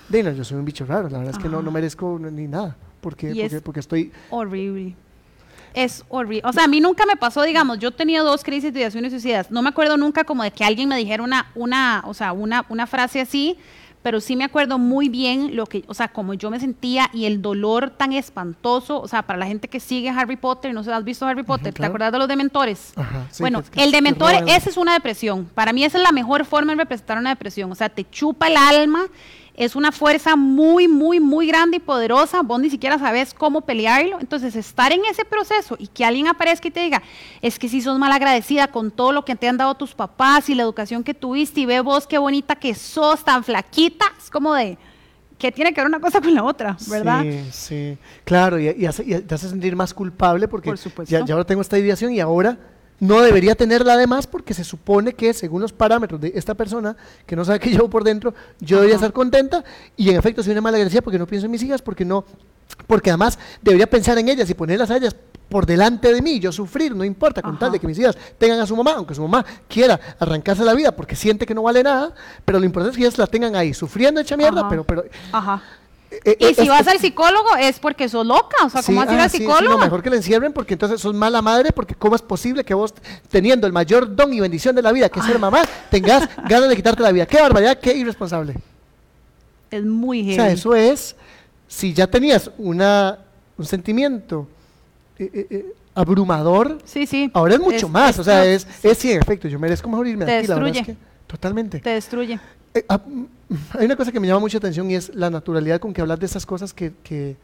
[0.08, 2.76] Dina, yo soy un bicho raro, la verdad es que no, no merezco ni nada.
[3.02, 4.12] Porque, porque, porque estoy...
[4.30, 4.96] Horrible
[5.74, 6.42] es horrible.
[6.46, 9.12] O sea, a mí nunca me pasó, digamos, yo he tenido dos crisis de ideaciones
[9.12, 9.52] suicidas.
[9.52, 12.66] No me acuerdo nunca como de que alguien me dijera una, una, o sea, una,
[12.70, 13.58] una frase así,
[14.04, 17.26] pero sí me acuerdo muy bien lo que, o sea, como yo me sentía y
[17.26, 20.92] el dolor tan espantoso, o sea, para la gente que sigue Harry Potter, no sé,
[20.92, 21.70] ¿has visto Harry Potter?
[21.70, 21.82] Ajá, claro.
[21.82, 22.94] ¿Te acuerdas de los dementores?
[22.98, 25.46] Ajá, sí, bueno, que, el dementor, esa es una depresión.
[25.56, 28.48] Para mí esa es la mejor forma de representar una depresión, o sea, te chupa
[28.48, 29.06] el alma
[29.56, 32.42] es una fuerza muy, muy, muy grande y poderosa.
[32.42, 34.20] Vos ni siquiera sabes cómo pelearlo.
[34.20, 37.04] Entonces, estar en ese proceso y que alguien aparezca y te diga,
[37.42, 40.50] es que si sos mal agradecida con todo lo que te han dado tus papás
[40.50, 44.30] y la educación que tuviste y ve vos qué bonita que sos, tan flaquita, es
[44.32, 44.78] como de,
[45.38, 47.22] que tiene que ver una cosa con la otra, ¿verdad?
[47.22, 47.98] Sí, sí.
[48.24, 50.74] Claro, y, te hace sentir más culpable porque
[51.06, 52.58] ya, ya ahora tengo esta ideación y ahora
[53.04, 57.36] no debería tenerla además porque se supone que según los parámetros de esta persona que
[57.36, 59.62] no sabe qué llevo por dentro, yo debería estar contenta
[59.98, 62.24] y en efecto soy una mala agradecida porque no pienso en mis hijas, porque no,
[62.88, 65.18] porque además debería pensar en ellas y ponerlas a ellas
[65.50, 68.62] por delante de mí, yo sufrir, no importa, con tal de que mis hijas tengan
[68.62, 71.84] a su mamá, aunque su mamá quiera arrancarse la vida porque siente que no vale
[71.84, 72.14] nada,
[72.46, 75.62] pero lo importante es que ellas la tengan ahí, sufriendo hecha mierda, pero, pero Ajá.
[76.26, 79.10] Eh, y eh, si vas al psicólogo es porque sos loca, o sea, ¿cómo vas
[79.10, 79.78] a ir al psicólogo?
[79.78, 82.74] no, mejor que le encierren porque entonces sos mala madre, porque ¿cómo es posible que
[82.74, 82.94] vos,
[83.30, 86.70] teniendo el mayor don y bendición de la vida, que es ser mamá, tengas ganas
[86.70, 87.26] de quitarte la vida?
[87.26, 88.56] ¡Qué barbaridad, qué irresponsable!
[89.72, 90.34] Es muy heavy.
[90.34, 91.16] O sea, eso es,
[91.68, 93.20] si ya tenías una,
[93.58, 94.48] un sentimiento
[95.18, 97.32] eh, abrumador, sí, sí.
[97.34, 100.26] ahora es mucho más, o sea, es, es sí, en efecto, yo merezco mejor irme
[100.26, 100.96] de aquí, la verdad es que
[101.34, 101.80] totalmente.
[101.80, 102.40] Te destruye.
[102.88, 103.02] Ah,
[103.78, 106.20] hay una cosa que me llama mucha atención y es la naturalidad con que hablas
[106.20, 107.38] de esas cosas que, que,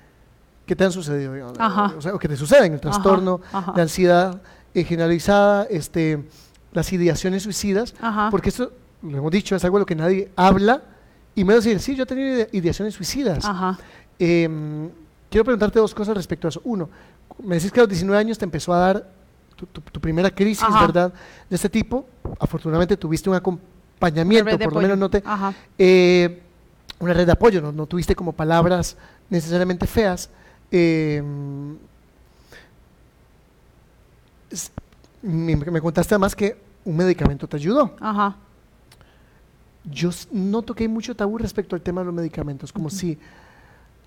[0.75, 4.39] te han sucedido, o, sea, o, que te suceden, el trastorno, la ansiedad
[4.75, 6.23] eh, generalizada, este,
[6.71, 7.95] las ideaciones suicidas,
[8.29, 8.71] porque esto,
[9.01, 10.83] lo hemos dicho, es algo de lo que nadie habla,
[11.33, 13.49] y me voy a decir, sí, yo he tenido ideaciones suicidas.
[14.19, 14.89] Em,
[15.31, 16.61] quiero preguntarte dos cosas respecto a eso.
[16.63, 16.89] Uno,
[17.43, 19.09] me decís que a los 19 años te empezó a dar
[19.55, 21.11] tu, primera crisis, ¿verdad?
[21.49, 22.07] De este tipo.
[22.39, 23.35] Afortunadamente tuviste un
[23.99, 25.23] acompañamiento por lo menos no te...
[25.77, 26.41] Eh,
[26.99, 28.97] una red de apoyo, no, tuviste como palabras
[29.29, 30.29] necesariamente feas.
[30.69, 31.23] Eh,
[35.21, 37.95] me, contaste además que un medicamento te ayudó.
[38.01, 38.35] Ajá.
[39.85, 43.17] Yo noto que hay mucho tabú respecto al tema de los medicamentos, como si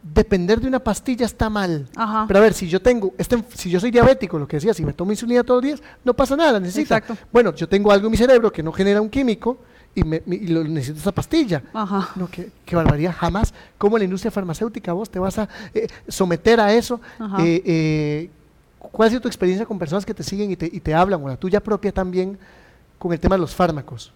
[0.03, 1.89] depender de una pastilla está mal.
[2.29, 4.85] Pero a ver, si yo tengo, este, si yo soy diabético, lo que decía, si
[4.85, 6.95] me tomo insulina todos los días, no pasa nada, necesito.
[7.33, 9.59] Bueno, yo tengo algo en mi cerebro que no genera un químico
[9.95, 11.63] y, me, lo, necesito esa pastilla.
[11.73, 12.11] Ajá.
[12.17, 13.53] No, que, que, barbaridad, jamás.
[13.79, 17.01] ¿Cómo la industria farmacéutica vos te vas a eh, someter a eso?
[17.41, 18.31] Eh, eh,
[18.79, 21.23] ¿Cuál ha sido tu experiencia con personas que te siguen y te, y te hablan,
[21.23, 22.39] o la tuya propia también,
[22.99, 24.13] con el tema de los fármacos?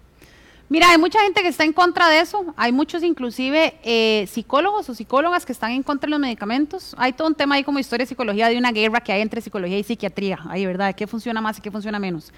[0.68, 2.52] Mira, hay mucha gente que está en contra de eso.
[2.56, 6.96] Hay muchos, inclusive, psicólogos o psicólogas que están en contra de los medicamentos.
[6.98, 9.40] Hay todo un tema ahí como historia de psicología de una guerra que hay entre
[9.40, 10.40] psicología y psiquiatría.
[10.48, 10.92] Ahí, ¿verdad?
[10.96, 12.32] ¿Qué funciona más y qué funciona menos?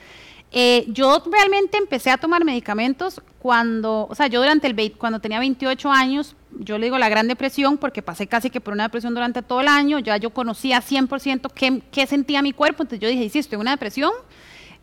[0.50, 5.38] Eh, yo realmente empecé a tomar medicamentos cuando, o sea, yo durante el cuando tenía
[5.40, 9.14] 28 años, yo le digo la Gran Depresión porque pasé casi que por una depresión
[9.14, 13.08] durante todo el año, ya yo conocía 100% qué, qué sentía mi cuerpo, entonces yo
[13.08, 14.12] dije, sí, estoy en una depresión.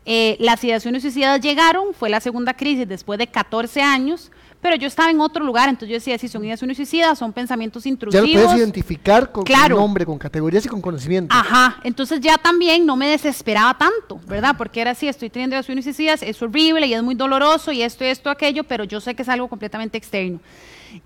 [0.06, 4.32] Eh, las ideaciones suicidas llegaron, fue la segunda crisis después de 14 años,
[4.66, 7.86] pero yo estaba en otro lugar, entonces yo decía, si son ideas suicidas, son pensamientos
[7.86, 8.28] intrusivos.
[8.28, 11.36] Ya lo puedes identificar con, nombre, con categorías y con conocimiento.
[11.36, 14.56] Ajá, entonces ya también no me desesperaba tanto, ¿verdad?
[14.58, 18.04] Porque era así, estoy teniendo ideas suicidas, es horrible y es muy doloroso y esto,
[18.04, 20.40] esto, aquello, pero yo sé que es algo completamente externo.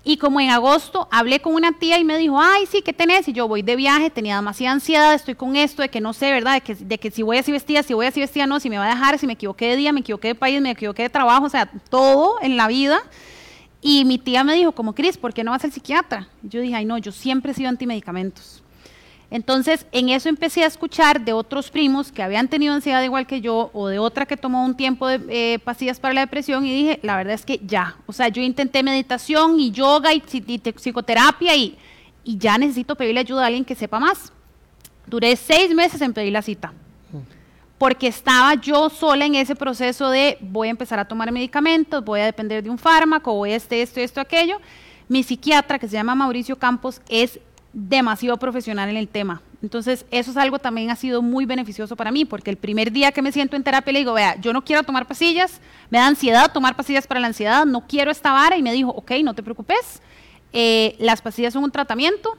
[0.04, 3.28] Y como en agosto hablé con una tía y me dijo, ay, sí, ¿qué tenés?
[3.28, 6.32] Y yo voy de viaje, tenía demasiada ansiedad, estoy con esto, de que no sé,
[6.32, 6.54] ¿verdad?
[6.54, 8.78] De que, de que si voy así vestida, si voy así vestida, no, si me
[8.78, 11.10] va a dejar, si me equivoqué de día, me equivoqué de país, me equivoqué de
[11.10, 13.02] trabajo, o sea, todo en la vida.
[13.82, 16.28] Y mi tía me dijo, como Cris, ¿por qué no vas al psiquiatra?
[16.42, 18.62] yo dije, ay no, yo siempre he sido antimedicamentos.
[19.30, 23.40] Entonces, en eso empecé a escuchar de otros primos que habían tenido ansiedad igual que
[23.40, 25.20] yo, o de otra que tomó un tiempo de
[25.54, 25.58] eh,
[26.00, 27.96] para la depresión, y dije, la verdad es que ya.
[28.06, 31.78] O sea, yo intenté meditación y yoga y, psicoterapia y,
[32.24, 34.32] y ya necesito pedirle ayuda a alguien que sepa más.
[35.06, 36.72] Duré seis meses en pedir la cita
[37.80, 42.20] porque estaba yo sola en ese proceso de voy a empezar a tomar medicamentos, voy
[42.20, 44.60] a depender de un fármaco, voy a este, esto, esto, aquello.
[45.08, 47.40] Mi psiquiatra, que se llama Mauricio Campos, es
[47.72, 49.40] demasiado profesional en el tema.
[49.62, 53.12] Entonces, eso es algo también ha sido muy beneficioso para mí, porque el primer día
[53.12, 56.06] que me siento en terapia le digo, vea, yo no quiero tomar pastillas, me da
[56.06, 59.32] ansiedad tomar pastillas para la ansiedad, no quiero esta vara, y me dijo, ok, no
[59.32, 60.02] te preocupes,
[60.52, 62.36] eh, las pastillas son un tratamiento,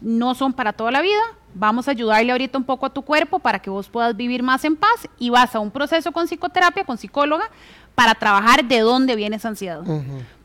[0.00, 1.20] no son para toda la vida,
[1.54, 4.64] vamos a ayudarle ahorita un poco a tu cuerpo para que vos puedas vivir más
[4.64, 7.50] en paz y vas a un proceso con psicoterapia, con psicóloga,
[7.94, 9.82] para trabajar de dónde viene esa ansiedad.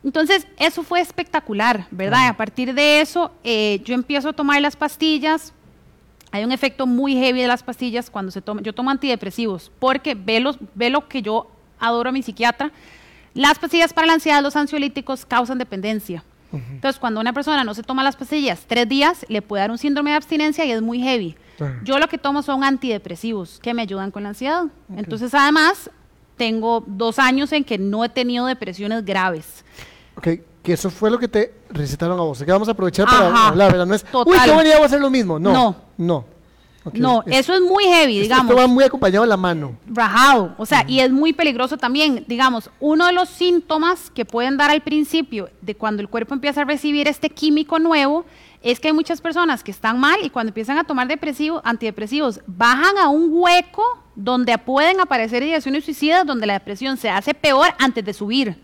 [0.04, 2.28] Entonces, eso fue espectacular, ¿verdad?
[2.28, 5.54] A partir de eso, eh, yo empiezo a tomar las pastillas.
[6.32, 8.62] Hay un efecto muy heavy de las pastillas cuando se toma.
[8.62, 11.48] Yo tomo antidepresivos porque ve, los, ve lo que yo
[11.80, 12.72] adoro a mi psiquiatra.
[13.34, 16.24] Las pastillas para la ansiedad, los ansiolíticos causan dependencia.
[16.56, 19.78] Entonces, cuando una persona no se toma las pastillas tres días, le puede dar un
[19.78, 21.36] síndrome de abstinencia y es muy heavy.
[21.84, 24.66] Yo lo que tomo son antidepresivos que me ayudan con la ansiedad.
[24.96, 25.90] Entonces, además,
[26.38, 29.64] tengo dos años en que no he tenido depresiones graves.
[30.18, 30.28] Ok,
[30.64, 32.44] que eso fue lo que te recetaron a vos.
[32.44, 33.86] Que vamos a aprovechar para Ajá, hablar, ¿verdad?
[33.86, 34.50] No es, uy, total.
[34.66, 35.40] idea, voy a hacer lo mismo.
[35.40, 35.76] No, No.
[35.98, 36.35] no.
[36.94, 38.58] No, es- eso es muy heavy, esto digamos.
[38.58, 39.78] va muy acompañado de la mano.
[39.88, 42.24] rajado, o sea, y es muy peligroso también.
[42.28, 46.62] Digamos, uno de los síntomas que pueden dar al principio de cuando el cuerpo empieza
[46.62, 48.26] a recibir este químico nuevo
[48.66, 52.42] es que hay muchas personas que están mal y cuando empiezan a tomar depresivos, antidepresivos,
[52.48, 53.84] bajan a un hueco
[54.16, 58.58] donde pueden aparecer ideaciones suicidas, donde la depresión se hace peor antes de subir.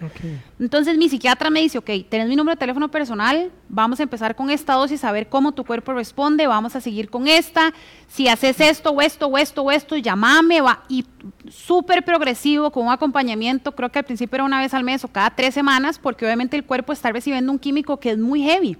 [0.60, 4.36] Entonces mi psiquiatra me dice, ok, tenés mi número de teléfono personal, vamos a empezar
[4.36, 7.72] con esta dosis, a ver cómo tu cuerpo responde, vamos a seguir con esta,
[8.08, 11.06] si haces esto o esto o esto o esto, llamame, va, y
[11.48, 15.10] súper progresivo, con un acompañamiento, creo que al principio era una vez al mes o
[15.10, 18.80] cada tres semanas, porque obviamente el cuerpo está recibiendo un químico que es muy heavy.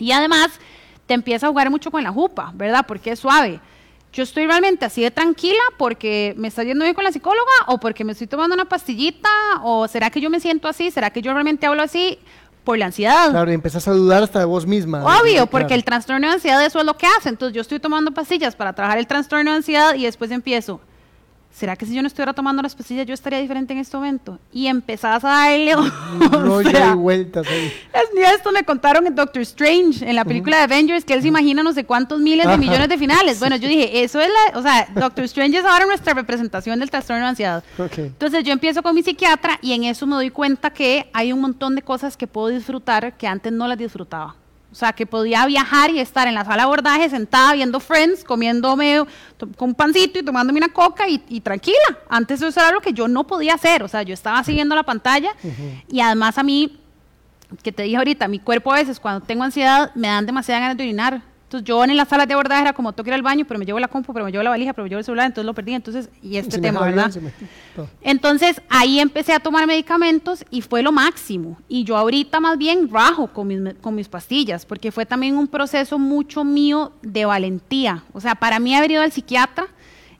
[0.00, 0.48] Y además
[1.06, 2.84] te empieza a jugar mucho con la jupa, ¿verdad?
[2.86, 3.60] Porque es suave.
[4.12, 7.78] Yo estoy realmente así de tranquila porque me está yendo bien con la psicóloga o
[7.78, 9.28] porque me estoy tomando una pastillita
[9.62, 12.18] o será que yo me siento así, será que yo realmente hablo así
[12.64, 13.30] por la ansiedad.
[13.30, 15.02] Claro, y empezás a dudar hasta de vos misma.
[15.04, 15.46] Obvio, Claro.
[15.46, 17.28] porque el trastorno de ansiedad eso es lo que hace.
[17.28, 20.80] Entonces yo estoy tomando pastillas para trabajar el trastorno de ansiedad y después empiezo.
[21.52, 24.38] ¿Será que si yo no estuviera tomando las pastillas yo estaría diferente en este momento?
[24.52, 25.74] Y empezás a darle...
[26.30, 27.66] Rollo sea, y vueltas ahí.
[27.92, 31.22] es- ni esto me contaron en Doctor Strange, en la película de Avengers, que él
[31.22, 33.40] se imagina no sé cuántos miles de millones de finales.
[33.40, 36.88] Bueno, yo dije, eso es la, o sea, Doctor Strange es ahora nuestra representación del
[36.90, 37.62] trastorno de ansiedad.
[38.06, 41.40] Entonces yo empiezo con mi psiquiatra y en eso me doy cuenta que hay un
[41.40, 44.36] montón de cosas que puedo disfrutar que antes no las disfrutaba.
[44.72, 48.22] O sea, que podía viajar y estar en la sala de abordaje sentada viendo Friends,
[48.22, 49.04] comiéndome
[49.56, 51.98] con un pancito y tomándome una coca y, y tranquila.
[52.08, 53.82] Antes eso era algo que yo no podía hacer.
[53.82, 55.34] O sea, yo estaba siguiendo la pantalla
[55.88, 56.78] y además a mí
[57.62, 60.76] que te dije ahorita, mi cuerpo a veces cuando tengo ansiedad me dan demasiadas ganas
[60.76, 61.22] de orinar.
[61.50, 63.58] Entonces yo en las salas de abordaje era como tengo que ir al baño, pero
[63.58, 65.44] me llevo la compu, pero me llevo la valija, pero me llevo el celular, entonces
[65.44, 65.74] lo perdí.
[65.74, 67.12] Entonces, y este tema, ¿verdad?
[67.16, 67.32] me-.
[68.02, 71.58] Entonces ahí empecé a tomar medicamentos y fue lo máximo.
[71.68, 75.48] Y yo ahorita más bien rajo con mis, con mis pastillas, porque fue también un
[75.48, 78.04] proceso mucho mío de valentía.
[78.12, 79.66] O sea, para mí haber ido al psiquiatra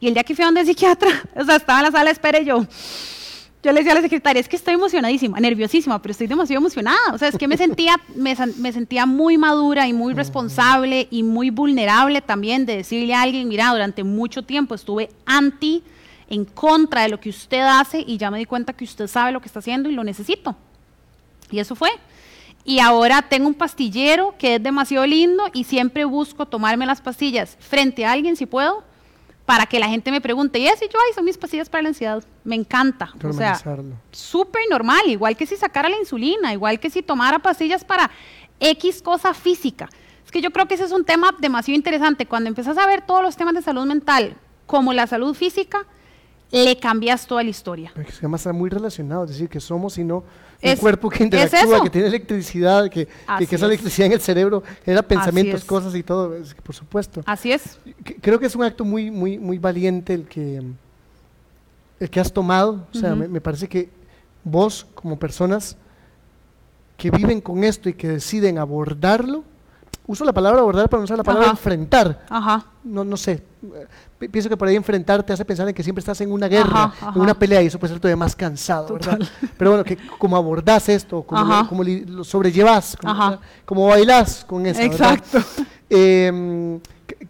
[0.01, 2.07] y el día que fui a donde el psiquiatra, o sea, estaba en la sala
[2.07, 2.67] de espera y yo,
[3.63, 7.13] yo le decía a la secretaria, es que estoy emocionadísima, nerviosísima, pero estoy demasiado emocionada.
[7.13, 11.51] O sea, es que me sentía, me, sentía muy madura y muy responsable y muy
[11.51, 15.83] vulnerable también de decirle a alguien, mira, durante mucho tiempo estuve anti,
[16.31, 19.33] en contra de lo que usted hace y ya me di cuenta que usted sabe
[19.33, 20.57] lo que está haciendo y lo necesito.
[21.51, 21.91] Y eso fue.
[22.65, 27.57] Y ahora tengo un pastillero que es demasiado lindo y siempre busco tomarme las pastillas
[27.59, 28.85] frente a alguien si puedo
[29.51, 31.89] para que la gente me pregunte, y así yo, ay, son mis pastillas para la
[31.89, 32.23] ansiedad.
[32.45, 33.13] Me encanta.
[33.25, 33.61] O sea,
[34.13, 38.13] súper normal, igual que si sacara la insulina, igual que si tomara pastillas para
[38.61, 39.89] X cosa física.
[40.25, 42.27] Es que yo creo que ese es un tema demasiado interesante.
[42.27, 44.37] Cuando empiezas a ver todos los temas de salud mental
[44.67, 45.85] como la salud física,
[46.53, 47.91] le cambias toda la historia.
[47.93, 50.23] Porque además está muy relacionado, es decir, que somos y no
[50.63, 53.73] un cuerpo que interactúa, que tiene electricidad, que, que, que esa es.
[53.73, 57.23] electricidad en el cerebro genera pensamientos, cosas y todo, por supuesto.
[57.27, 57.79] Así es.
[58.21, 60.63] Creo que es un acto muy, muy, muy valiente el que,
[61.99, 62.87] el que has tomado.
[62.95, 63.89] O sea, me parece que
[64.45, 65.77] vos, como personas
[66.97, 69.45] que viven con esto y que deciden abordarlo,
[70.11, 71.57] uso la palabra abordar para no usar la palabra Ajá.
[71.59, 72.25] enfrentar.
[72.29, 72.65] Ajá.
[72.83, 73.43] No, no sé.
[74.19, 76.49] pi- Pienso que por ahí enfrentar te hace pensar en que siempre estás en una
[76.49, 79.19] guerra, Ajá, en una pelea, y eso puede ser todavía más cansado, ¿verdad?
[79.59, 84.81] Pero bueno, que como abordás esto, como, lo, como sobrellevas, como, como bailás con eso.
[84.83, 85.39] Exacto.
[85.93, 87.27] Eh, c-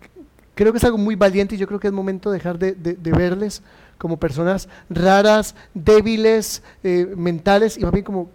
[0.55, 2.73] creo que es algo muy valiente y yo creo que es momento de dejar de,
[2.73, 3.63] de- de verles
[3.97, 8.29] como personas raras, débiles, eh, mentales y más bien como,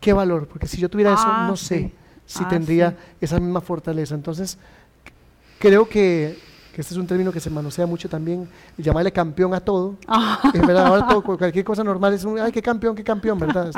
[0.00, 1.92] qué valor, porque si yo tuviera eso, Ah, no sé sí.
[2.32, 2.96] Si Ah, tendría sí.
[3.20, 4.14] esa misma fortaleza.
[4.14, 4.56] Entonces,
[5.58, 6.38] creo que,
[6.74, 9.96] que este es un término que se manosea mucho también, llamarle campeón a todo.
[10.06, 10.50] Ajá.
[10.54, 13.70] Es verdad, ahora todo, cualquier cosa normal es un, ay, qué campeón, qué campeón, ¿verdad?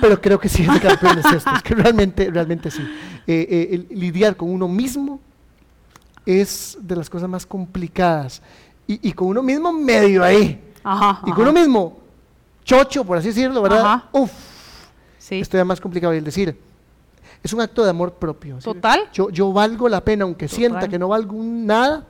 [0.00, 2.82] Pero creo que sí, ese campeón es esto, es que realmente, realmente sí.
[3.26, 5.20] Eh, eh, el lidiar con uno mismo
[6.26, 8.42] es de las cosas más complicadas.
[8.86, 10.60] Y, y con uno mismo medio ahí.
[10.82, 11.20] Ajá.
[11.26, 11.98] Y con uno mismo
[12.64, 13.80] chocho, por así decirlo, ¿verdad?
[13.84, 14.08] Ajá.
[14.12, 14.30] Uf,
[15.18, 15.40] Sí.
[15.40, 16.14] esto es más complicado.
[16.14, 16.58] Y el decir,
[17.42, 18.58] es un acto de amor propio.
[18.58, 19.00] Total.
[19.12, 20.56] Yo, yo valgo la pena, aunque Total.
[20.58, 22.04] sienta que no valgo nada,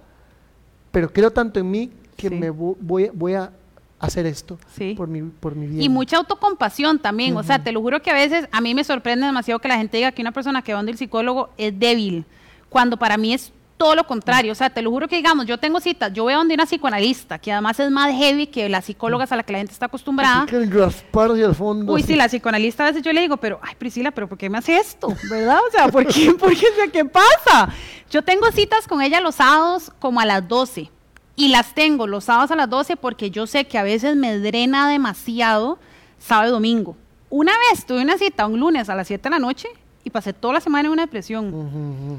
[0.90, 2.34] pero creo tanto en mí que Sí.
[2.34, 3.52] me vo- voy, voy a
[4.00, 4.94] hacer esto Sí.
[4.96, 5.82] por, mi, por mi bien.
[5.82, 7.36] Y mucha autocompasión también.
[7.36, 9.76] O sea, te lo juro que a veces a mí me sorprende demasiado que la
[9.76, 12.24] gente diga que una persona que va donde el psicólogo es débil,
[12.68, 14.52] cuando para mí es todo lo contrario.
[14.52, 16.66] O sea, te lo juro que digamos, yo tengo citas, yo voy a donde una
[16.66, 19.86] psicoanalista, que además es más heavy que las psicólogas a las que la gente está
[19.86, 20.42] acostumbrada.
[20.42, 21.92] Así que el raspar hacia el fondo.
[21.92, 24.50] Uy, sí, la psicoanalista a veces yo le digo, pero, ay, Priscila, pero ¿por qué
[24.50, 25.08] me hace esto?
[25.30, 25.60] ¿Verdad?
[25.66, 26.34] O sea, ¿por qué?
[26.38, 26.66] ¿Por qué?
[26.92, 27.72] ¿Qué pasa?
[28.10, 30.90] Yo tengo citas con ella los sábados como a las 12.
[31.36, 34.38] Y las tengo los sábados a las 12 porque yo sé que a veces me
[34.38, 35.78] drena demasiado
[36.18, 36.96] sábado y domingo.
[37.30, 39.68] Una vez tuve una cita un lunes a las 7 de la noche
[40.02, 41.54] y pasé toda la semana en una depresión.
[41.54, 42.18] Ujú.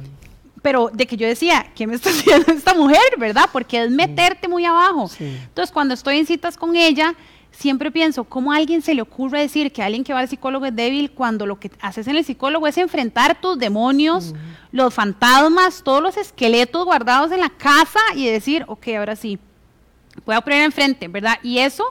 [0.61, 3.49] Pero de que yo decía, ¿qué me está haciendo esta mujer, verdad?
[3.51, 5.07] Porque es meterte muy abajo.
[5.07, 5.25] Sí.
[5.25, 7.15] Entonces, cuando estoy en citas con ella,
[7.51, 10.65] siempre pienso, ¿cómo a alguien se le ocurre decir que alguien que va al psicólogo
[10.65, 14.33] es débil cuando lo que haces en el psicólogo es enfrentar tus demonios,
[14.71, 19.39] los fantasmas, todos los esqueletos guardados en la casa y decir, ok, ahora sí,
[20.25, 21.37] voy a poner enfrente, ¿verdad?
[21.43, 21.83] Y eso,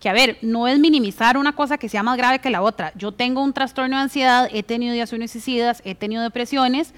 [0.00, 2.92] que a ver, no es minimizar una cosa que sea más grave que la otra.
[2.96, 6.92] Yo tengo un trastorno de ansiedad, he tenido ideaciones suicidas, he tenido depresiones,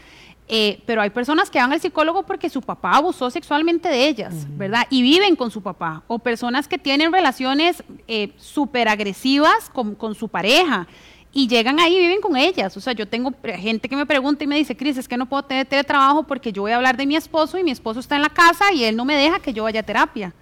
[0.48, 4.46] eh, pero hay personas que van al psicólogo porque su papá abusó sexualmente de ellas,
[4.56, 4.86] ¿verdad?
[4.90, 6.04] Y viven con su papá.
[6.06, 10.86] O personas que tienen relaciones eh, súper agresivas con, con su pareja
[11.32, 12.76] y llegan ahí y viven con ellas.
[12.76, 15.26] O sea, yo tengo gente que me pregunta y me dice, Cris, es que no
[15.26, 18.14] puedo tener teletrabajo porque yo voy a hablar de mi esposo y mi esposo está
[18.14, 20.32] en la casa y él no me deja que yo vaya a terapia.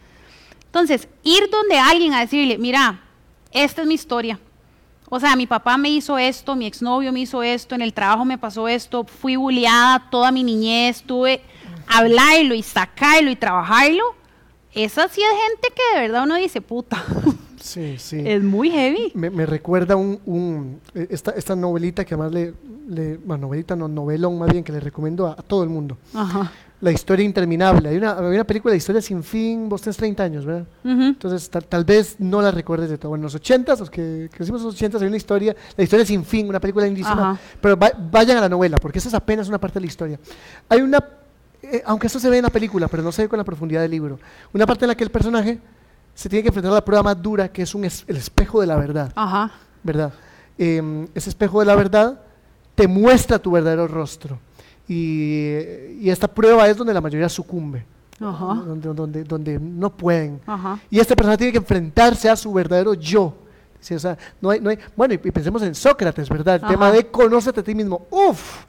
[0.66, 3.00] Entonces, ir donde alguien a decirle, mira,
[3.52, 4.38] esta es mi historia.
[5.10, 8.24] O sea, mi papá me hizo esto, mi exnovio me hizo esto, en el trabajo
[8.24, 11.42] me pasó esto, fui bulliada toda mi niñez, tuve
[11.86, 14.02] hablarlo y sacarlo y trabajarlo.
[14.72, 17.04] Esa sí es gente que de verdad uno dice, puta,
[17.60, 18.20] Sí, sí.
[18.24, 19.12] es muy heavy.
[19.14, 22.54] Me, me recuerda un, un- eh, esta, esta novelita que además le,
[22.88, 25.96] le- bueno, novelita no, novelón más bien, que le recomiendo a, a todo el mundo.
[26.12, 26.50] Ajá.
[26.84, 27.88] La historia interminable.
[27.88, 30.66] Hay una, hay una película de historia sin fin, vos tenés 30 años, ¿verdad?
[30.84, 33.08] Entonces, tal, tal vez no la recuerdes de todo.
[33.10, 36.04] Bueno, en los 80, los que crecimos en los 80, hay una historia, la historia
[36.04, 37.30] sin fin, una película lindísima.
[37.32, 37.40] Ajá.
[37.60, 40.18] Pero va- vayan a la novela, porque esa es apenas una parte de la historia.
[40.68, 41.02] Hay una,
[41.62, 43.80] eh, aunque esto se ve en la película, pero no se ve con la profundidad
[43.80, 44.18] del libro,
[44.52, 45.58] una parte en la que el personaje
[46.14, 48.60] se tiene que enfrentar a la prueba más dura, que es un es- el espejo
[48.60, 49.10] de la verdad.
[49.16, 49.50] Ajá.
[49.82, 50.12] ¿verdad?
[50.58, 52.20] Eh, ese espejo de la verdad
[52.74, 54.38] te muestra tu verdadero rostro.
[54.88, 55.56] Y,
[56.00, 57.84] y esta prueba es donde la mayoría sucumbe,
[58.20, 58.62] Ajá.
[58.66, 60.40] donde, donde, donde no pueden.
[60.46, 60.78] Ajá.
[60.90, 63.34] Y esta persona tiene que enfrentarse a su verdadero yo.
[63.80, 66.56] Sí, o sea, no hay, no hay, bueno, y, y pensemos en Sócrates, ¿verdad?
[66.56, 66.72] El Ajá.
[66.72, 68.06] tema de conócete a ti mismo.
[68.10, 68.64] ¡Uf!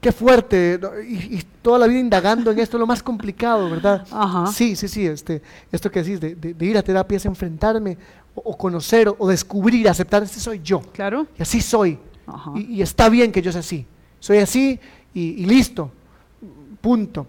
[0.00, 0.80] ¡Qué fuerte!
[1.08, 4.04] Y, y toda la vida indagando en esto es lo más complicado, ¿verdad?
[4.10, 4.46] Ajá.
[4.48, 5.06] Sí, sí, sí.
[5.06, 7.96] Este, esto que decís de, de- de ir a terapia es enfrentarme
[8.34, 10.80] o, o conocer o, descubrir, aceptar, este soy yo.
[10.92, 11.26] Claro.
[11.38, 11.98] Y así soy.
[12.26, 12.52] Ajá.
[12.56, 13.86] Y, y está bien que yo sea así.
[14.20, 14.78] Soy así
[15.14, 15.90] y, y listo.
[16.80, 17.26] Punto.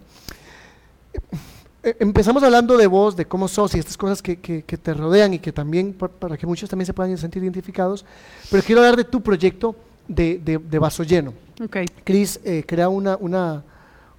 [1.83, 4.93] Eh, Empezamos hablando de vos, de cómo sos y estas cosas que, que- que te
[4.93, 8.05] rodean y que también, pa- para que muchos también se puedan sentir identificados.
[8.49, 9.75] Pero quiero hablar de tu proyecto
[10.07, 11.33] de, de, de vaso lleno.
[11.63, 11.77] Ok.
[12.03, 13.63] Cris eh, crea una, una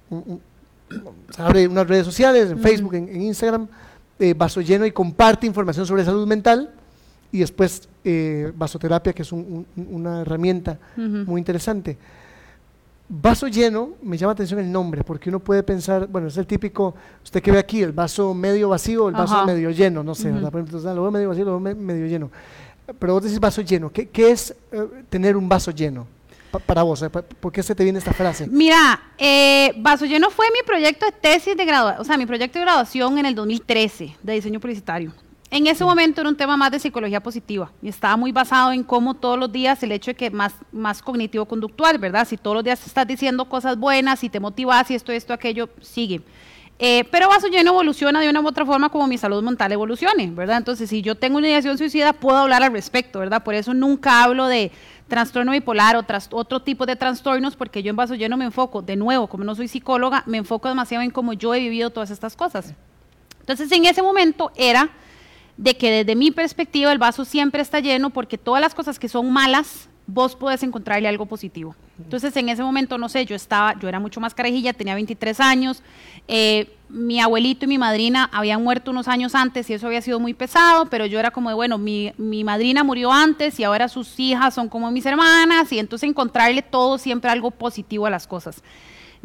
[0.09, 0.39] un-
[1.37, 3.67] abre unas redes sociales, en Facebook, en, en Instagram,
[4.19, 6.71] eh, Vaso Lleno y comparte información sobre salud mental
[7.31, 10.77] y después eh, vasoterapia, que es un- un- una herramienta
[11.25, 11.97] muy interesante.
[13.07, 16.95] Vaso lleno, me llama atención el nombre, porque uno puede pensar, bueno, es el típico,
[17.23, 19.45] usted que ve aquí, el vaso medio vacío, el vaso Ajá.
[19.45, 22.31] medio lleno, no sé, entonces, lo veo medio vacío, lo veo me- medio lleno.
[22.97, 26.07] Pero vos decís vaso lleno, ¿qué, qué es eh, tener un vaso lleno
[26.51, 27.03] Pa- para vos?
[27.03, 28.47] eh, ¿Por qué se te viene esta frase?
[28.47, 32.57] Mira, eh, Vaso Lleno fue mi proyecto de tesis de graduación, o sea, mi proyecto
[32.59, 35.11] de graduación en el 2013 de diseño publicitario.
[35.51, 38.83] En ese momento era un tema más de psicología positiva y estaba muy basado en
[38.83, 42.27] cómo todos los días el hecho de que más, más cognitivo-conductual, ¿verdad?
[42.27, 45.69] Si todos los días estás diciendo cosas buenas, si te motivas, si esto, esto, aquello,
[45.81, 46.21] sigue.
[46.77, 50.29] Eh, pero Vaso Lleno evoluciona de una u otra forma como mi salud mental evolucione,
[50.31, 50.57] ¿verdad?
[50.57, 53.43] Entonces, si yo tengo una ideación suicida, puedo hablar al respecto, ¿verdad?
[53.43, 54.73] Por eso nunca hablo de
[55.07, 58.81] trastorno bipolar o tras- otro tipo de trastornos, porque yo en Vaso Lleno me enfoco,
[58.81, 62.09] de nuevo, como no soy psicóloga, me enfoco demasiado en cómo yo he vivido todas
[62.09, 62.73] estas cosas.
[63.39, 64.89] Entonces, en ese momento era
[65.57, 69.07] de que desde mi perspectiva el vaso siempre está lleno porque todas las cosas que
[69.07, 71.75] son malas, vos podés encontrarle algo positivo.
[71.97, 75.39] Entonces, en ese momento, no sé, yo estaba, yo era mucho más carajilla, tenía 23
[75.39, 75.81] años,
[76.27, 80.19] eh, mi abuelito y mi madrina habían muerto unos años antes y eso había sido
[80.19, 83.87] muy pesado, pero yo era como de, bueno, mi, mi madrina murió antes y ahora
[83.87, 88.27] sus hijas son como mis hermanas y entonces encontrarle todo siempre algo positivo a las
[88.27, 88.61] cosas.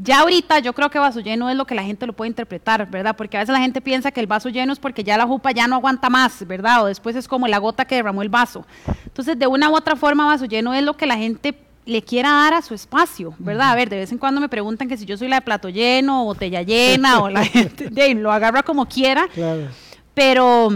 [0.02, 2.90] Ya ahorita yo creo que vaso lleno es lo que la gente lo puede interpretar,
[2.90, 3.14] ¿verdad?
[3.16, 5.50] Porque a veces la gente piensa que el vaso lleno es porque ya la jupa
[5.52, 6.84] ya no aguanta más, ¿verdad?
[6.84, 8.64] O después es como la gota que derramó el vaso.
[9.04, 12.30] Entonces, de una u otra forma, vaso lleno es lo que la gente le quiera
[12.30, 13.70] dar a su espacio, ¿verdad?
[13.70, 15.68] A ver, de vez en cuando me preguntan que si yo soy la de plato
[15.68, 19.68] lleno o botella llena o la gente de, lo agarra como quiera, Claro.
[20.14, 20.70] pero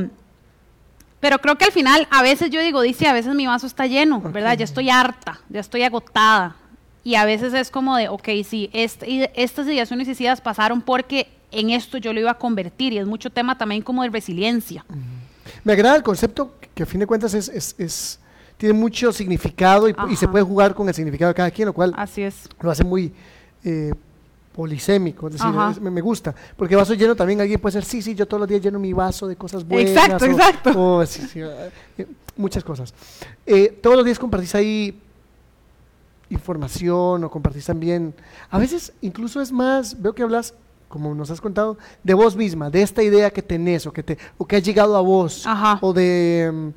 [1.20, 3.86] pero creo que al final a veces yo digo, dice, a veces mi vaso está
[3.86, 4.58] lleno, ¿verdad?
[4.58, 6.56] Ya estoy harta, ya estoy agotada.
[7.04, 11.70] Y a veces es como de, ok, sí, este- estas ideaciones suicidas pasaron porque en
[11.70, 14.84] esto yo lo iba a convertir y es mucho tema también como de resiliencia.
[15.62, 18.18] Me agrada el concepto que a fin de cuentas es, es- es-
[18.56, 21.72] tiene mucho significado y, y se puede jugar con el significado de cada quien, lo
[21.74, 22.48] cual Así es.
[22.60, 23.12] lo hace muy
[23.64, 23.92] eh,
[24.54, 26.34] polisémico, es decir, es- me, me gusta.
[26.56, 28.92] Porque vaso lleno también alguien puede ser, sí, sí, yo todos los días lleno mi
[28.92, 29.90] vaso de cosas buenas.
[29.92, 30.72] Exacto, o- exacto.
[30.98, 31.40] o sí, sí,
[31.98, 32.94] eh, muchas cosas.
[33.44, 34.98] Eh, todos los días compartís ahí
[36.34, 38.14] información o compartís también,
[38.50, 40.54] a veces incluso es más, veo que hablas,
[40.88, 44.18] como nos has contado, de vos misma, de esta idea que tenés o que, te,
[44.38, 45.78] o que ha llegado a vos, Ajá.
[45.80, 46.50] o de...
[46.52, 46.68] mm,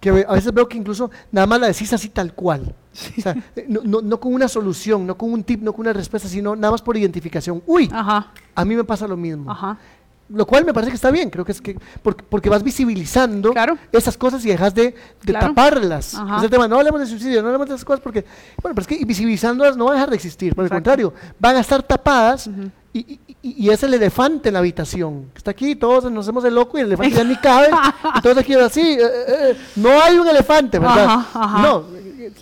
[0.00, 2.74] que a veces veo que incluso nada más la decís así tal cual.
[3.18, 3.34] O sea,
[3.68, 6.56] no, no- no con una solución, no con un tip, no con una respuesta, sino
[6.56, 7.62] nada más por identificación.
[7.66, 9.50] Uy, Ajá, a mí me pasa lo mismo.
[9.50, 9.76] ajá.
[10.28, 13.52] Lo cual me parece que está bien, creo que es que porque, porque vas visibilizando
[13.52, 13.78] Claro.
[13.92, 15.48] esas cosas y dejas de, de Claro.
[15.48, 16.14] taparlas.
[16.16, 16.38] Ajá.
[16.38, 18.24] Es el tema, no hablemos de suicidio, no hablemos de esas cosas porque,
[18.60, 21.54] bueno, pero es que visibilizándolas no van a dejar de existir, por el contrario, van
[21.54, 22.48] a estar tapadas
[22.92, 25.30] y, y- y- y es el elefante en la habitación.
[25.36, 27.68] Está aquí, todos nos hacemos el loco y el elefante ya ni cabe,
[28.16, 31.04] y todos aquí así, eh, eh, eh, no hay un elefante, ¿verdad?
[31.04, 31.62] Ajá, ajá.
[31.62, 31.84] No,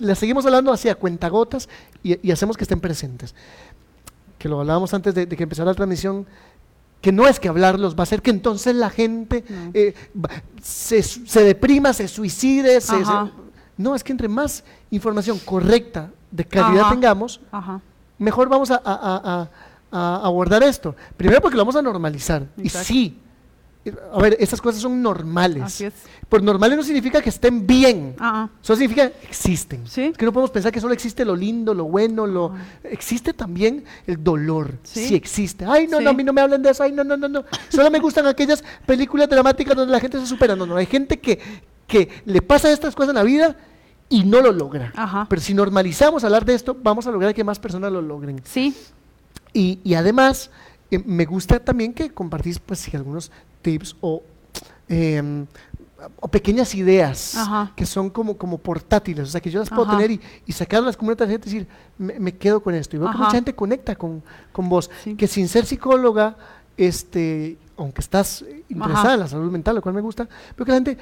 [0.01, 1.69] le seguimos hablando así a cuentagotas
[2.03, 3.35] y, y hacemos que estén presentes.
[4.39, 6.27] Que lo hablábamos antes de, de que empezara la transmisión,
[7.05, 9.71] que no es que hablarlos va a hacer que entonces la gente No.
[9.75, 9.93] eh,
[10.63, 12.81] se, se deprima, se suicide.
[12.81, 12.95] se-
[13.77, 16.91] no, es que entre más información correcta, de calidad Ajá.
[16.95, 17.83] tengamos, Ajá.
[18.19, 19.49] mejor vamos a, a-
[19.93, 20.97] a- abordar esto.
[21.19, 22.47] Primero porque lo vamos a normalizar.
[22.57, 22.63] Exacto.
[22.63, 23.19] Y sí,
[24.13, 25.63] a ver, esas cosas son normales.
[25.63, 25.93] Así es.
[26.29, 28.15] Por normales no significa que estén bien.
[28.19, 28.49] Ajá.
[28.63, 29.87] Solo significa que existen.
[29.87, 30.05] Sí.
[30.05, 32.55] Es que no podemos pensar que solo existe lo lindo, lo bueno, lo
[32.85, 34.79] existe también el dolor.
[34.85, 35.09] Sí.
[35.09, 35.65] Sí, existe.
[35.67, 36.05] Ay, no, Sí.
[36.05, 36.83] no, a mí no me hablan de eso.
[36.83, 37.45] Ay, no, no, no, no.
[37.69, 40.57] Solo me gustan aquellas películas dramáticas donde la gente se supera.
[40.57, 41.39] No, no, hay gente que,
[41.87, 43.57] que le pasa estas cosas en la vida
[44.09, 44.93] y no lo logra.
[44.97, 45.27] Ajá.
[45.29, 48.41] Pero si normalizamos hablar de esto, vamos a lograr que más personas lo logren.
[48.45, 48.75] Sí,
[49.53, 50.51] Y, y además,
[50.91, 53.31] eh, me gusta también que compartís, pues, sí, algunos
[53.65, 54.23] tips o,
[54.89, 55.47] em,
[56.21, 57.73] o pequeñas ideas Ajá.
[57.75, 59.97] que son como, como portátiles, o sea, que yo las puedo Ajá.
[59.97, 61.67] tener y, y sacarlas como una tarjeta y decir,
[61.99, 62.95] me, me quedo con esto.
[62.97, 65.15] Y veo que mucha gente conecta con, con vos, Sí.
[65.17, 66.37] que sin ser psicóloga,
[66.77, 70.73] este, aunque estás eh, interesada en la salud mental, lo cual me gusta, veo que
[70.73, 70.99] la gente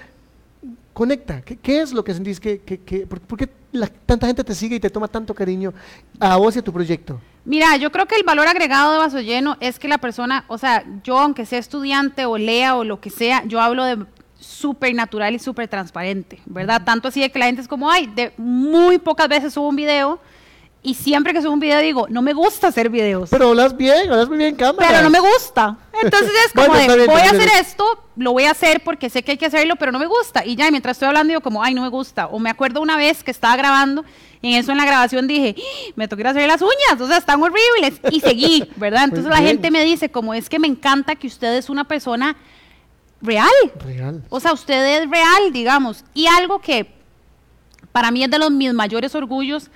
[0.92, 1.40] conecta.
[1.42, 2.38] ¿Qué, qué es lo que sentís?
[2.40, 5.34] que que que- por, por qué la- tanta gente te sigue y te toma tanto
[5.34, 5.72] cariño
[6.20, 7.20] a vos y a tu proyecto?
[7.44, 10.58] Mira, yo creo que el valor agregado de Vaso Lleno es que la persona, o
[10.58, 14.04] sea, yo aunque sea estudiante o lea o lo que sea, yo hablo de
[14.38, 16.82] súper natural y súper transparente, ¿verdad?
[16.84, 19.76] Tanto así de que la gente es como, ay, de muy pocas veces subo un
[19.76, 20.20] video
[20.84, 23.30] y siempre que subo un video digo, no me gusta hacer videos.
[23.30, 24.88] Pero hablas bien, hablas muy bien en cámara.
[24.88, 25.76] pero no me gusta.
[26.02, 27.84] Entonces es como Bueno, de, bien, voy a hacer esto,
[28.16, 30.44] lo voy a hacer porque sé que hay que hacerlo, pero no me gusta.
[30.44, 32.26] Y ya, mientras estoy hablando, digo como, ay, no me gusta.
[32.26, 34.04] O me acuerdo una vez que estaba grabando
[34.40, 35.92] y en eso en la grabación dije, "¡Ah!
[35.94, 38.00] me que ir a hacer las uñas, o sea, están horribles.
[38.10, 39.04] Y seguí, ¿verdad?
[39.04, 42.36] Entonces la gente me dice, como es que me encanta que usted es una persona
[43.20, 43.48] real.
[43.84, 44.20] Real.
[44.30, 46.04] O sea, usted es real, digamos.
[46.12, 46.92] Y algo que
[47.92, 49.70] para mí es de los mis mayores orgullos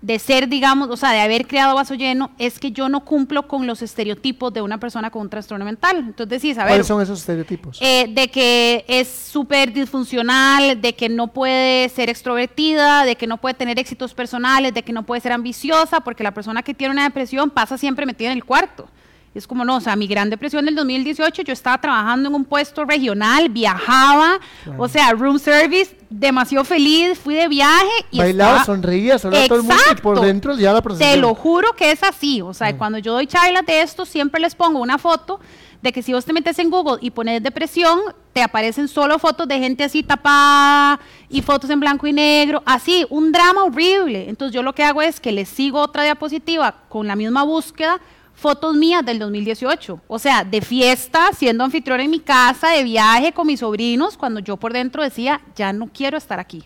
[0.00, 3.48] de ser, digamos, o sea, de haber creado Vaso Lleno, es que yo no cumplo
[3.48, 5.96] con los estereotipos de una persona con un trastorno mental.
[5.98, 7.78] Entonces decís, a ver, ¿Cuáles son esos estereotipos?
[7.82, 13.38] eh, de que es súper disfuncional, de que no puede ser extrovertida, de que no
[13.38, 16.92] puede tener éxitos personales, de que no puede ser ambiciosa, porque la persona que tiene
[16.92, 18.88] una depresión pasa siempre metida en el cuarto.
[19.34, 22.44] Es como, no, o sea, mi gran depresión del 2018, yo estaba trabajando en un
[22.44, 24.82] puesto regional, viajaba, Claro.
[24.82, 29.48] o sea, room service, demasiado feliz, fui de viaje y Bailaba, estaba- sonreía, saludaba a
[29.48, 31.10] todo el mundo y por dentro ya la procesión.
[31.14, 32.40] te lo juro que es así.
[32.40, 35.38] O sea, cuando yo doy charlas de esto, siempre les pongo una foto
[35.82, 38.00] de que si vos te metes en Google y pones depresión,
[38.32, 40.98] te aparecen solo fotos de gente así tapada
[41.28, 44.28] y fotos en blanco y negro, así, un drama horrible.
[44.28, 48.00] Entonces yo lo que hago es que les sigo otra diapositiva con la misma búsqueda,
[48.38, 50.00] fotos mías del 2018.
[50.06, 54.38] O sea, de fiesta, siendo anfitriona en mi casa, de viaje con mis sobrinos, cuando
[54.38, 56.64] yo por dentro decía, ya no quiero estar aquí.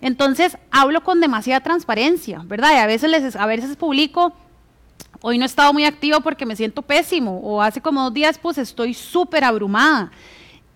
[0.00, 2.72] Entonces, hablo con demasiada transparencia, ¿verdad?
[2.72, 4.32] Y a veces, les, a veces publico,
[5.20, 8.38] hoy no he estado muy activo porque me siento pésimo, o hace como dos días,
[8.38, 10.10] pues estoy súper abrumada.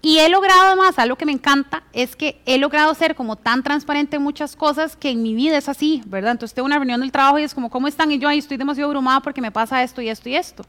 [0.07, 3.65] Y he logrado además, algo que me encanta, es que he logrado ser como tan
[3.65, 6.31] transparente en muchas cosas que en mi vida es así, ¿verdad?
[6.31, 8.13] Entonces tengo una reunión del trabajo y es como, ¿cómo están?
[8.13, 10.65] Y yo ahí estoy demasiado abrumada porque me pasa esto y esto y esto.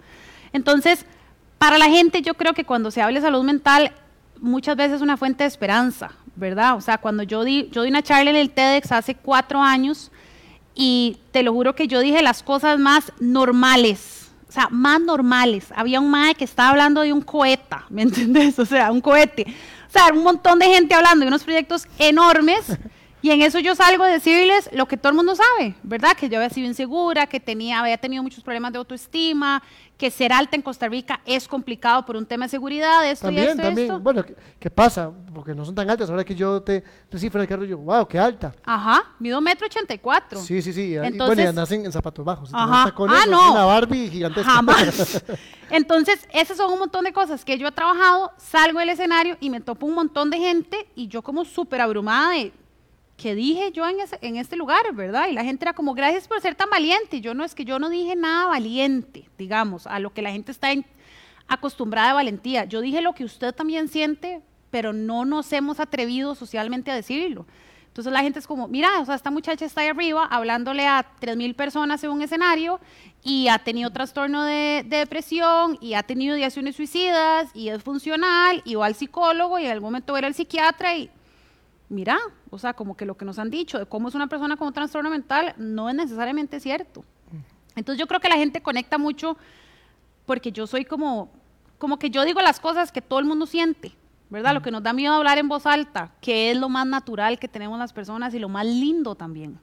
[0.53, 1.05] Entonces,
[1.59, 3.91] para la gente yo creo que cuando se habla de salud mental,
[4.41, 6.75] muchas veces es una fuente de esperanza, ¿verdad?
[6.75, 10.11] O sea, cuando yo di, yo di una charla en el TEDx hace cuatro años
[10.73, 14.16] y te lo juro que yo dije las cosas más normales,
[14.47, 15.65] o sea, más normales.
[15.75, 18.57] Había un mae que estaba hablando de un cohete, ¿me entiendes?
[18.59, 19.45] O sea, un cohete.
[19.87, 22.77] O sea, un montón de gente hablando de unos proyectos enormes
[23.21, 26.15] Y en eso yo salgo a decirles lo que todo el mundo sabe, ¿verdad?
[26.15, 29.63] Que yo había sido insegura, que tenía, había tenido muchos problemas de autoestima,
[29.97, 33.47] que ser alta en Costa Rica es complicado por un tema de seguridad, esto También,
[33.47, 33.87] y esto, también.
[33.87, 33.99] esto.
[33.99, 35.11] Bueno, ¿qué, qué pasa?
[35.33, 36.07] Porque no son tan altas.
[36.11, 38.53] Ahora que yo te descifro el carro, yo, wow, qué alta.
[38.63, 40.39] Ajá, mido metro ochenta y cuatro.
[40.39, 40.81] Sí, sí, sí.
[40.81, 42.51] y- y bueno, y Entonces- andas en, en zapatos bajos.
[42.51, 42.85] Te Ajá.
[42.85, 43.51] tacones, Ah, no.
[43.53, 44.51] Una Barbie gigantesca.
[44.51, 45.23] Jamás.
[45.71, 49.49] Entonces, esas son un montón de cosas que yo he trabajado, salgo del escenario y
[49.49, 52.53] me topo un montón de gente y yo como súper abrumada de
[53.17, 55.27] que dije yo en, ese- en este lugar, ¿verdad?
[55.29, 57.19] Y la gente era como, gracias por ser tan valiente.
[57.19, 60.51] Yo no, es que yo no dije nada valiente, digamos, a lo que la gente
[60.51, 60.69] está
[61.47, 62.65] acostumbrada de valentía.
[62.65, 67.45] Yo dije lo que usted también siente, pero no nos hemos atrevido socialmente a decirlo.
[67.87, 71.03] Entonces la gente es como, mira, o sea, esta muchacha está ahí arriba hablándole a
[71.19, 72.79] 3.000 personas en un escenario
[73.23, 78.61] y ha tenido trastorno de, de depresión y ha tenido ideaciones suicidas y es funcional
[78.65, 81.09] y va al psicólogo y en algún momento va a ir al psiquiatra y
[81.89, 82.17] mira,
[82.49, 84.67] o sea, como que lo que nos han dicho de cómo es una persona con
[84.67, 87.03] un trastorno mental no es necesariamente cierto.
[87.75, 89.37] Entonces yo creo que la gente conecta mucho
[90.25, 91.31] porque yo soy como,
[91.77, 93.93] como que yo digo las cosas que todo el mundo siente,
[94.29, 94.53] ¿verdad?
[94.53, 97.47] Lo que nos da miedo hablar en voz alta, que es lo más natural que
[97.47, 99.59] tenemos las personas y lo más lindo también.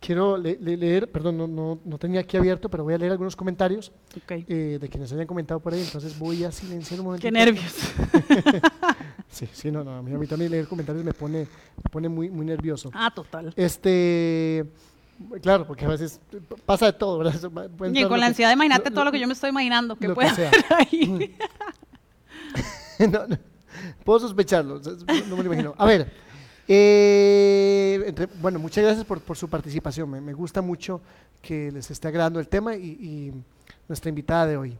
[0.00, 3.12] Quiero le- le- leer, perdón, no, no, no tenía aquí abierto, pero voy a leer
[3.12, 3.92] algunos comentarios
[4.24, 4.44] Okay.
[4.48, 5.80] eh, de quienes hayan comentado por ahí.
[5.80, 7.22] Entonces voy a silenciar un momento.
[7.22, 7.72] Qué nervios.
[9.32, 9.96] Sí, sí, no, no.
[9.96, 12.90] A mí, a mí también leer comentarios me pone, me pone muy, muy nervioso.
[12.92, 13.52] Ah, total.
[13.56, 14.64] Este,
[15.40, 16.20] claro, porque a veces
[16.66, 17.34] pasa de todo, ¿verdad?
[17.34, 20.06] Y con la que- ansiedad, imagínate lo- todo lo que yo me estoy imaginando que
[20.06, 21.34] que puede haber ahí.
[23.10, 23.38] no, no,
[24.04, 24.80] puedo sospecharlo,
[25.28, 25.74] no me lo imagino.
[25.78, 26.12] A ver,
[26.68, 30.10] eh, entre- bueno, muchas gracias por, por su participación.
[30.10, 31.00] Me, me gusta mucho
[31.40, 33.32] que les esté agradando el tema y, y
[33.88, 34.78] nuestra invitada de hoy.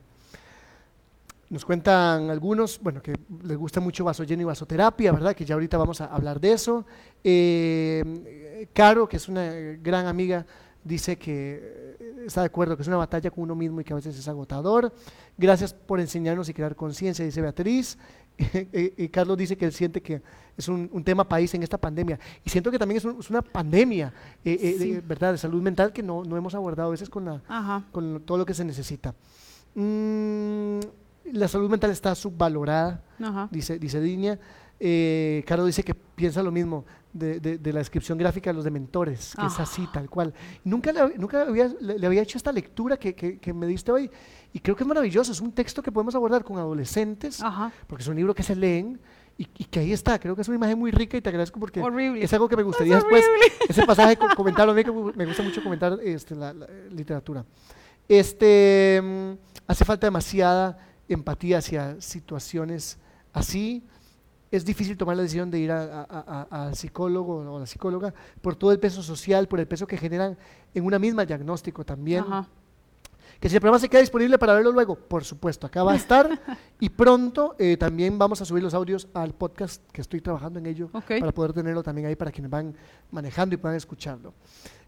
[1.52, 5.36] Nos cuentan algunos, bueno, que les gusta mucho vaso lleno y vasoterapia, ¿verdad?
[5.36, 6.86] Que ya ahorita vamos a hablar de eso.
[7.22, 10.46] Eh, Caro, que es una gran amiga,
[10.82, 13.92] dice que eh, está de acuerdo que es una batalla con uno mismo y que
[13.92, 14.94] a veces es agotador.
[15.36, 17.98] Gracias por enseñarnos y crear conciencia, dice Beatriz.
[18.72, 20.22] y Carlos dice que él siente que
[20.56, 22.18] es un, un tema país en esta pandemia.
[22.42, 24.10] Y siento que también es, un- es una pandemia,
[24.42, 24.92] eh, eh, Sí.
[24.92, 25.32] de, ¿verdad?
[25.32, 28.38] De salud mental que no, no hemos abordado a veces con la, con lo- todo
[28.38, 29.14] lo que se necesita.
[29.74, 30.80] Mm,
[31.24, 33.48] la salud mental está subvalorada, Ajá.
[33.50, 34.38] dice, dice Dinia.
[34.84, 38.64] Eh, Caro dice que piensa lo mismo de, de- de la descripción gráfica de los
[38.64, 40.34] dementores, que es así, tal cual.
[40.64, 43.92] Nunca, le, nunca había, le, le había hecho esta lectura que, que- que me diste
[43.92, 44.10] hoy
[44.52, 45.30] y creo que es maravilloso.
[45.30, 47.70] Es un texto que podemos abordar con adolescentes, Ajá.
[47.86, 48.98] porque es un libro que se leen
[49.38, 50.18] y, y que ahí está.
[50.18, 52.24] Creo que es una imagen muy rica y te agradezco porque Horrible.
[52.24, 53.24] es algo que me gustaría Es después,
[53.68, 54.72] ese pasaje, co- comentarlo.
[54.72, 57.44] A mí que me gusta mucho comentar este, la, la, literatura.
[58.08, 59.32] Este, mm,
[59.68, 60.76] hace falta demasiada
[61.14, 62.98] empatía hacia situaciones
[63.32, 63.84] así.
[64.50, 68.70] Es difícil tomar la decisión de ir al psicólogo o a la psicóloga por todo
[68.72, 70.36] el peso social, por el peso que generan
[70.74, 72.24] en una misma diagnóstico también.
[72.24, 72.46] Ajá.
[73.40, 75.96] Que si el programa se queda disponible para verlo luego, por supuesto, acá va a
[75.96, 76.38] estar.
[76.80, 80.66] y pronto eh, también vamos a subir los audios al podcast, que estoy trabajando en
[80.66, 82.74] ello, para poder tenerlo también ahí para quienes van
[83.10, 84.34] manejando y puedan escucharlo.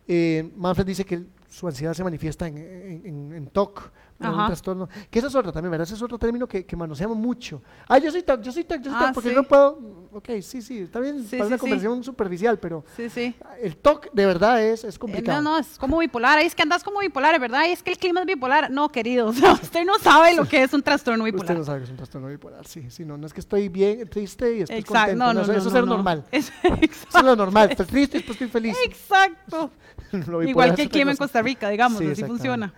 [0.06, 3.90] Eh, Manfred dice que su ansiedad se manifiesta en, en, en- en TOC,
[4.30, 4.88] un trastorno.
[5.10, 5.84] Que eso es otro también, ¿verdad?
[5.86, 7.62] Ese es otro término que, que manoseamos mucho.
[7.88, 9.34] Ah, yo soy TOC, yo soy TOC, yo soy Ah, porque sí.
[9.34, 10.04] no puedo.
[10.12, 13.34] Ok, sí, sí, está bien Sí, para sí, una conversación superficial, pero Sí, sí.
[13.60, 15.42] el TOC de verdad es, es Eh, complicado.
[15.42, 16.38] No, no, es como bipolar.
[16.38, 17.60] Ahí es que andas como bipolar, ¿verdad?
[17.62, 18.70] Ahí es que el clima es bipolar.
[18.70, 21.44] No, querido, o sea, usted no sabe lo que es un trastorno bipolar.
[21.46, 23.68] Usted no sabe que es un trastorno bipolar, sí, sí, no, no es que estoy
[23.68, 25.84] bien, triste y estoy Exacto, contento, no, no, no, eso, es no.
[25.86, 28.76] normal, Es- eso es lo normal, estoy triste y después estoy feliz.
[28.84, 29.70] Exacto.
[30.28, 31.16] Lo Igual que el clima en.
[31.16, 32.72] Costa Rica, digamos, Sí, así funciona.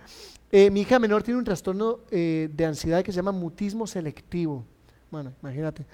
[0.51, 4.63] Eh, mi hija menor tiene un trastorno eh, de ansiedad que se llama mutismo selectivo,
[5.11, 5.85] bueno, imagínate,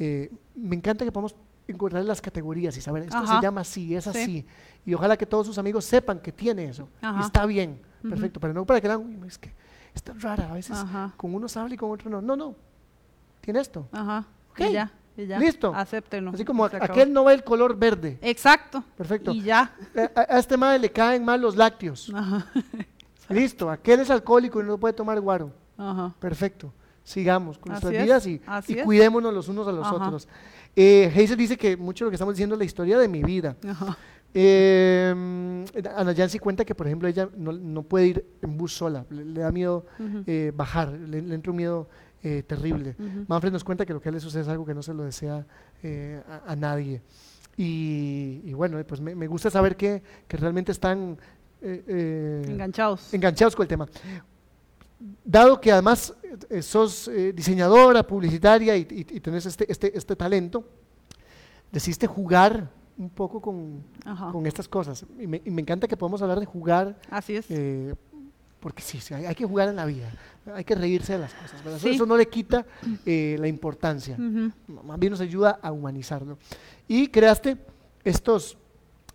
[0.00, 1.34] Eh, me encanta que podamos
[1.66, 3.36] encontrar las categorías y saber, esto Ajá.
[3.36, 4.10] se llama así, es Sí.
[4.10, 4.46] así,
[4.86, 8.54] y ojalá que todos sus amigos sepan que tiene eso, y está bien, perfecto, pero
[8.54, 9.52] no para que digan, "Uy, es que
[9.92, 11.12] está rara, a veces Ajá.
[11.16, 12.54] con unos habla y con otros no, no, no,
[13.40, 13.88] tiene esto.
[13.92, 14.24] Ajá.
[14.52, 14.60] Ok.
[14.60, 15.38] Y ya, y ya.
[15.38, 15.74] Listo.
[15.74, 16.30] Acéptenlo.
[16.30, 18.18] Así como Se aquel no ve el color verde.
[18.22, 18.84] Exacto.
[18.96, 19.32] Perfecto.
[19.32, 19.74] Y ya.
[20.14, 22.12] A, a este madre le caen mal los lácteos.
[22.14, 22.46] Ajá.
[23.28, 23.70] Listo.
[23.70, 25.52] Aquel es alcohólico y no puede tomar guaro.
[25.76, 26.14] Ajá.
[26.18, 26.72] Perfecto.
[27.04, 29.96] Sigamos con Así nuestras es, vidas y, cuidémonos los unos a los Ajá.
[29.96, 30.28] otros.
[30.76, 33.22] Eh, Hazel dice que mucho de lo que estamos diciendo es la historia de mi
[33.22, 33.56] vida.
[33.66, 33.96] Ajá.
[34.34, 35.64] Eh,
[35.96, 39.06] Ana Yancy cuenta que, por ejemplo, ella no, no puede ir en bus sola.
[39.08, 39.86] Le, le da miedo
[40.26, 40.90] eh, bajar.
[40.92, 41.88] Le, le entra un miedo
[42.22, 42.94] eh, terrible.
[43.26, 44.92] Manfred nos cuenta que lo que a él le sucede es algo que no se
[44.92, 45.46] lo desea
[45.82, 47.00] eh, a, a nadie.
[47.56, 51.18] Y, y bueno, pues me, me gusta saber que, que realmente están
[51.62, 53.12] eh, eh, Enganchados.
[53.14, 53.88] enganchados con el tema.
[55.24, 56.12] Dado que además
[56.50, 60.64] eh, sos eh, diseñadora, publicitaria y, y- y tenés este, este, este talento,
[61.70, 63.84] decidiste jugar un poco con,
[64.32, 65.06] con estas cosas.
[65.20, 67.46] Y me, y me encanta que podamos hablar de jugar, Así es.
[68.58, 70.10] porque sí, sí, hay, hay que jugar en la vida,
[70.52, 71.62] hay que reírse de las cosas.
[71.62, 71.76] ¿verdad?
[71.78, 71.94] Eso- Sí.
[71.94, 72.66] Eso no le quita
[73.04, 74.50] la importancia, Ujú.
[74.84, 76.38] más bien nos ayuda a humanizarlo.
[76.88, 77.56] Y creaste
[78.02, 78.58] estos,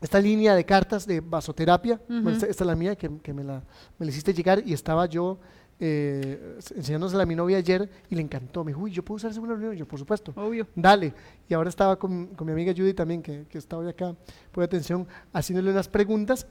[0.03, 2.29] esta línea de cartas de vasoterapia, Ujú.
[2.29, 3.63] esta, esta es la mía que, que me, la,
[3.97, 5.39] me la hiciste llegar y estaba yo
[5.79, 8.63] eh, enseñándosela a mi novia ayer y le encantó.
[8.63, 9.75] Me dijo, uy, yo puedo usar una reunión.
[9.75, 10.33] Yo, por supuesto.
[10.35, 10.67] Obvio.
[10.75, 11.13] Dale.
[11.49, 14.15] Y ahora estaba con, con mi amiga Judy también, que, que está hoy acá,
[14.51, 16.45] por atención, haciéndole unas preguntas.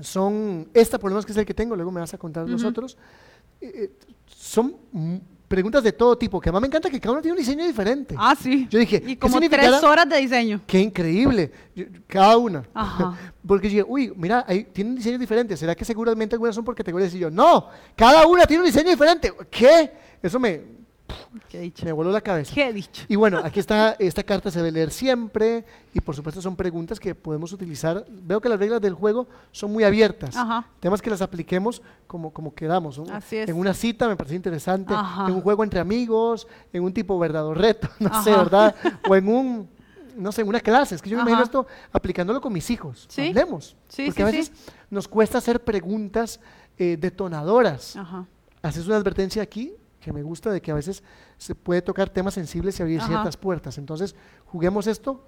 [0.00, 2.48] Son, esta por lo menos que es el que tengo, luego me vas a contar
[2.48, 2.70] los Ujú.
[2.70, 2.96] otros.
[3.60, 3.90] Eh, eh,
[4.26, 4.76] son
[5.50, 8.14] preguntas de todo tipo, que además me encanta que cada uno tiene un diseño diferente.
[8.16, 8.68] Ah, sí.
[8.70, 10.60] Yo dije, y ¿qué como tres horas de diseño.
[10.64, 12.62] Qué increíble, Yo- cada una.
[12.72, 13.18] Ajá.
[13.44, 15.58] Porque yo dije, uy, mira, ahí tienen diseños diferentes.
[15.58, 17.12] ¿Será que seguramente algunas son por categorías?
[17.14, 19.32] Y yo, no, cada una tiene un diseño diferente.
[19.50, 19.90] ¿Qué?
[20.22, 20.62] Eso me,
[21.48, 21.84] Qué dicho.
[21.84, 22.54] me voló la cabeza.
[22.54, 23.04] Qué dicho.
[23.08, 26.98] Y bueno, aquí está, esta carta se debe leer siempre y por supuesto son preguntas
[27.00, 28.04] que podemos utilizar.
[28.08, 30.36] Veo que las reglas del juego son muy abiertas.
[30.36, 30.66] Ajá.
[30.80, 32.98] Temas que las apliquemos como, como queramos.
[32.98, 33.04] ¿no?
[33.14, 33.48] Así es.
[33.48, 35.26] En una cita me parece interesante, Ajá.
[35.28, 38.30] en un juego entre amigos, en un tipo verdad o reto, no sé.
[38.30, 38.74] ¿verdad?
[39.08, 39.68] O en un,
[40.16, 40.94] no sé, en una clase.
[40.94, 43.06] Es que yo me imagino esto aplicándolo con mis hijos.
[43.08, 43.28] Sí.
[43.28, 43.76] Hablemos.
[43.88, 44.52] Sí, Porque sí, a veces
[44.90, 46.40] nos cuesta hacer preguntas
[46.78, 48.26] eh, detonadoras Ajá.
[48.62, 51.02] haces una advertencia aquí que me gusta de que a veces
[51.38, 53.08] se puede tocar temas sensibles y abrir Ajá.
[53.08, 53.78] ciertas puertas.
[53.78, 54.14] Entonces,
[54.46, 55.22] juguemos esto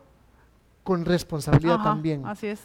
[0.82, 2.24] con responsabilidad Ajá, también.
[2.26, 2.60] Así es.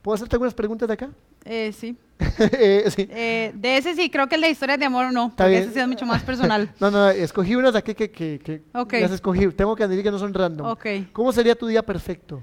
[0.00, 1.10] ¿Puedo hacerte algunas preguntas de acá?
[1.44, 1.96] Eh, sí.
[2.38, 3.06] Eh, sí.
[3.10, 5.32] Eh, de ese sí, creo que el de historias de amor no.
[5.36, 6.72] Porque ese sí es mucho más personal.
[6.80, 9.46] No, no, escogí unas de aquí que, que, que las escogí.
[9.48, 10.66] Tengo que admitir que no son random.
[10.66, 10.86] ok.
[11.12, 12.42] ¿Cómo sería tu día perfecto?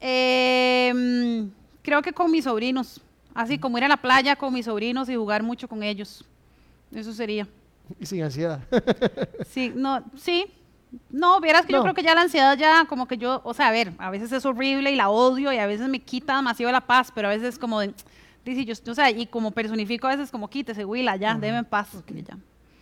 [0.00, 1.48] Eh, mm,
[1.82, 3.00] creo que con mis sobrinos.
[3.34, 6.24] Así como ir a la playa con mis sobrinos y jugar mucho con ellos.
[6.92, 7.46] Eso sería.
[8.00, 8.60] Y sin ansiedad.
[9.48, 10.46] Sí, no, sí.
[11.10, 11.78] No, vieras que No.
[11.78, 14.10] yo creo que ya la ansiedad ya como que yo, o sea, a ver, a
[14.10, 17.28] veces es horrible y la odio y a veces me quita demasiado la paz, pero
[17.28, 17.92] a veces es como de,
[18.44, 21.64] dice yo, o sea, y como personifico a veces como quítese, huila, ya, déme en
[21.66, 21.90] paz.
[22.08, 22.38] y ya.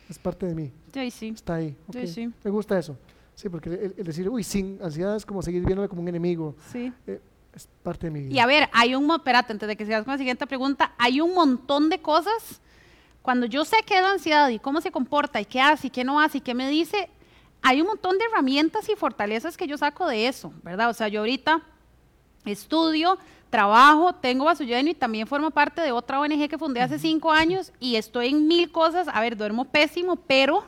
[0.09, 0.71] es parte de mí.
[0.95, 1.29] Sí, sí.
[1.35, 1.77] Está ahí.
[1.93, 2.07] Sí, ok.
[2.07, 2.31] sí.
[2.45, 2.97] Me gusta eso.
[3.35, 6.55] Sí, porque el, el decir, uy, sin ansiedad es como seguir viéndole como un enemigo.
[6.73, 6.93] Sí.
[7.07, 7.21] Eh,
[7.53, 8.35] es parte de mi vida.
[8.35, 11.21] Y a ver, hay un, espérate, antes de que sigas con la siguiente pregunta, hay
[11.21, 12.61] un montón de cosas.
[13.27, 15.91] Cuando yo sé qué es la ansiedad y cómo se comporta y qué hace y
[15.91, 17.11] qué no hace y qué me dice,
[17.61, 20.91] hay un montón de herramientas y fortalezas que yo saco de eso, ¿verdad?
[20.91, 21.61] O sea, yo ahorita
[22.45, 23.19] estudio,
[23.51, 27.33] trabajo, tengo vaso lleno y también formo parte de otra ONG que fundé hace cinco
[27.33, 29.09] años y estoy en mil cosas.
[29.13, 30.65] A ver, duermo pésimo, pero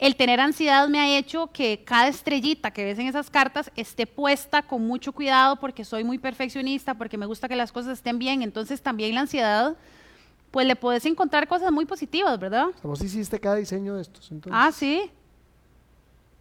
[0.00, 4.08] el tener ansiedad me ha hecho que cada estrellita que ves en esas cartas esté
[4.08, 8.18] puesta con mucho cuidado porque soy muy perfeccionista, porque me gusta que las cosas estén
[8.18, 8.42] bien.
[8.42, 9.76] Entonces también la ansiedad,
[10.52, 12.68] pues le puedes encontrar cosas muy positivas, ¿verdad?
[12.68, 14.52] O sea, vos hiciste cada diseño de estos, entonces.
[14.54, 15.10] Ah, sí.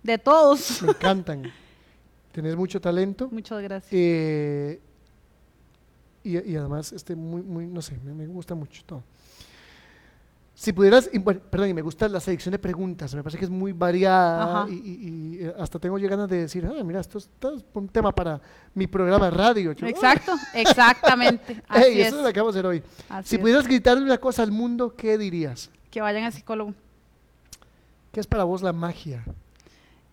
[0.03, 0.82] De todos.
[0.84, 1.51] Me encantan.
[2.32, 3.28] Tenés mucho talento.
[3.32, 3.91] Muchas gracias.
[3.91, 4.80] eh,
[6.24, 9.03] y, y además, este, muy, muy, no sé, me, me gusta mucho todo.
[10.62, 13.45] Si pudieras, y bueno, perdón, y me gusta la selección de preguntas, me parece que
[13.45, 14.78] es muy variada y, y-
[15.39, 17.88] y, eh, hasta tengo yo ganas de decir, ah, mira, esto, es- esto es un
[17.88, 18.39] tema para
[18.76, 19.72] mi programa de radio.
[19.72, 21.64] Yo, Exacto, exactamente.
[21.68, 22.07] "Ah, Así ey, es.
[22.09, 22.84] eso es lo que acabo de hacer hoy.
[23.09, 23.41] Así si es.
[23.41, 25.72] pudieras gritarle una cosa al mundo, ¿qué dirías?
[25.89, 26.76] Que vayan al psicólogo.
[28.12, 29.26] ¿Qué es para vos la magia?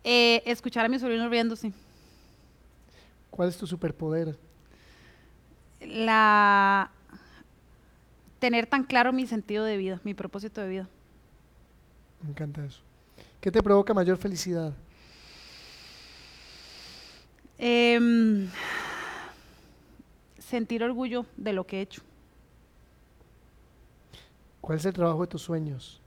[0.03, 1.75] Eh, escuchar a mis sobrinos riéndose.
[3.31, 4.35] ¿Cuál es tu superpoder?
[5.81, 6.91] La
[8.39, 10.89] tener tan claro mi sentido de vida, mi propósito de vida.
[12.23, 12.81] Me encanta eso.
[13.41, 14.73] ¿Qué te provoca mayor felicidad?
[17.59, 18.49] Em,
[20.39, 22.03] sentir orgullo de lo que he hecho.
[24.61, 26.01] ¿Cuál es el trabajo de tus sueños?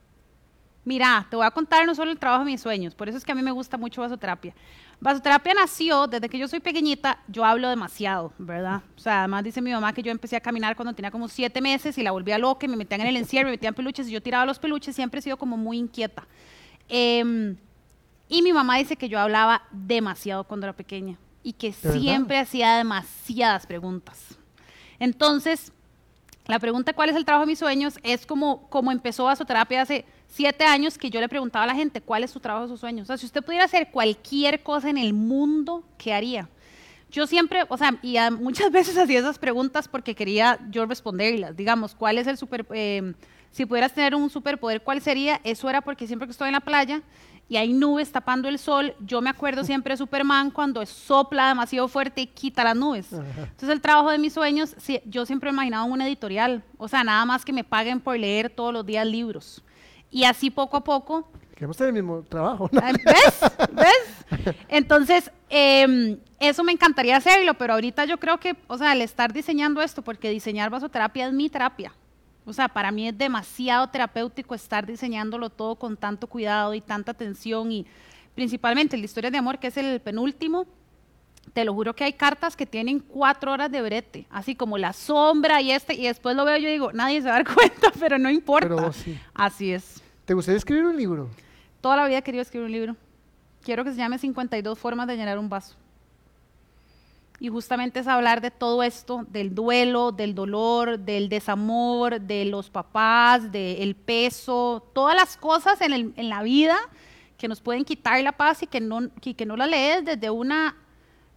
[0.84, 3.24] Mira, te voy a contar no solo el trabajo de mis sueños, por eso es
[3.24, 4.54] que a mí me gusta mucho vasoterapia.
[5.02, 8.84] Vasoterapia nació desde que yo soy pequeñita, yo hablo demasiado, ¿verdad?
[8.96, 11.60] O sea, además dice mi mamá que yo empecé a caminar cuando tenía como siete
[11.60, 14.12] meses y la volvía loca y me metían en el encierro, me metían peluches y
[14.12, 16.28] yo tiraba los peluches, siempre he sido como muy inquieta.
[16.88, 17.58] Em,
[18.30, 22.00] y mi mamá dice que yo hablaba demasiado cuando era pequeña y que verdad?
[22.00, 24.38] siempre hacía demasiadas preguntas.
[25.00, 25.74] Entonces,
[26.46, 30.06] la pregunta cuál es el trabajo de mis sueños es como, como empezó vasoterapia hace
[30.32, 32.80] siete años que yo le preguntaba a la gente cuál es su trabajo de sus
[32.80, 33.04] sueños.
[33.04, 36.50] O sea, si usted pudiera hacer cualquier cosa en el mundo, ¿qué haría?
[37.12, 41.56] Yo siempre, o sea, y muchas veces hacía esas preguntas porque quería yo responderlas.
[41.56, 43.14] Digamos, ¿cuál es el super, eh,
[43.52, 45.42] si pudieras tener un superpoder, cuál sería?
[45.44, 47.02] Eso era porque siempre que estoy en la playa
[47.50, 51.90] y hay nubes tapando el sol, yo me acuerdo siempre de Superman cuando sopla demasiado
[51.90, 53.12] fuerte y quita las nubes.
[53.12, 54.74] Entonces el trabajo de mis sueños,
[55.04, 58.50] yo siempre he imaginado una editorial, o sea, nada más que me paguen por leer
[58.50, 59.62] todos los días libros.
[60.12, 61.28] Y así poco a poco,
[61.62, 62.72] Queremos tener el mismo trabajo.
[62.72, 62.82] ¿no?
[62.82, 63.40] ¿ves?
[63.72, 64.56] ¿Ves?
[64.68, 69.32] Entonces, em, eso me encantaría hacerlo, pero ahorita yo creo que, o sea, el estar
[69.32, 71.94] diseñando esto, porque diseñar vasoterapia es mi terapia.
[72.46, 77.12] O sea, para mí es demasiado terapéutico estar diseñándolo todo con tanto cuidado y tanta
[77.12, 77.86] atención y
[78.34, 80.66] principalmente la historia de amor, que es el penúltimo.
[81.54, 84.94] Te lo juro que hay cartas que tienen cuatro horas de brete, así como la
[84.94, 87.92] sombra y este, y después lo veo yo digo, nadie se va a dar cuenta,
[88.00, 88.70] pero no importa.
[88.70, 89.20] Pero sí.
[89.34, 90.02] Así es.
[90.26, 91.30] ¿Te gustaría escribir un libro?
[91.82, 92.96] Toda la vida he querido escribir un libro.
[93.64, 95.76] Quiero que se llame 52 formas de llenar un vaso.
[97.40, 102.70] Y justamente es hablar de todo esto, del duelo, del dolor, del desamor, de los
[102.70, 106.78] papás, del peso, todas las cosas en, el- en la vida
[107.40, 110.30] que nos pueden quitar la paz y que no, y que no la lees desde,
[110.30, 110.76] una,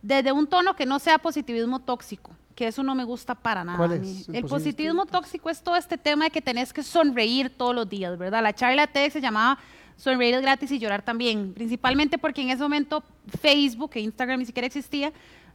[0.05, 3.79] desde un tono que no sea positivismo tóxico, que eso no me gusta para nada.
[3.79, 6.83] ¿Cuál es el El positivismo positivismo tóxico es todo este tema de que tenés que
[6.83, 8.43] sonreír todos los días, ¿verdad?
[8.43, 9.59] La charla TED se llamaba
[9.97, 13.03] Sonreír es gratis y llorar también, principalmente porque en ese momento
[13.41, 15.11] Facebook e Instagram ni siquiera existía.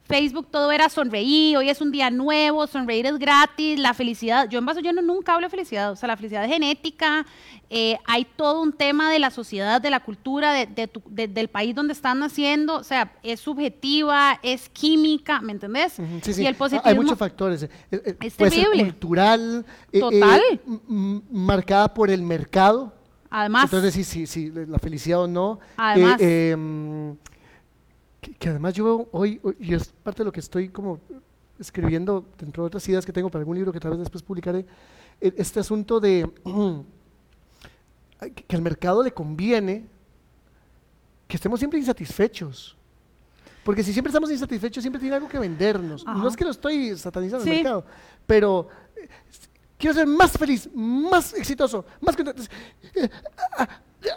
[0.06, 4.50] Facebook todo era sonreír, hoy es un día nuevo, sonreír es gratis, la felicidad.
[4.50, 7.28] Yo en vaso yo no, nunca hablo de felicidad, o sea, la felicidad es genética,
[7.70, 11.28] eh, hay todo un tema de la sociedad, de la cultura, de, de tu- de-
[11.28, 15.94] del país donde están naciendo, o sea, es subjetiva, es química, ¿me entendés?
[16.24, 16.42] Sí, sí.
[16.42, 16.90] Y el Ah, positivismo...
[16.90, 17.62] Hay muchos factores.
[17.64, 18.84] eh, eh, Es terrible.
[18.86, 20.42] cultural, Total.
[20.88, 22.94] marcada por el mercado.
[23.30, 25.60] Además, Entonces, sí, sí, sí, la felicidad o no.
[25.78, 26.20] Además.
[28.30, 31.00] Eh, que, que además yo hoy, hoy- y es parte de lo que estoy como
[31.60, 34.66] escribiendo dentro de otras ideas que tengo para algún libro que tal vez después publicaré,
[35.20, 36.30] e- este asunto de
[38.48, 39.86] que al mercado le conviene
[41.28, 42.76] que estemos siempre insatisfechos.
[43.64, 46.04] Porque si siempre estamos insatisfechos, siempre tiene algo que vendernos.
[46.08, 46.18] Ajá.
[46.18, 47.52] No es que lo estoy satanizando Sí.
[47.52, 47.86] el mercado,
[48.26, 49.08] pero eh,
[49.78, 52.42] quiero ser más feliz, más exitoso, más contento.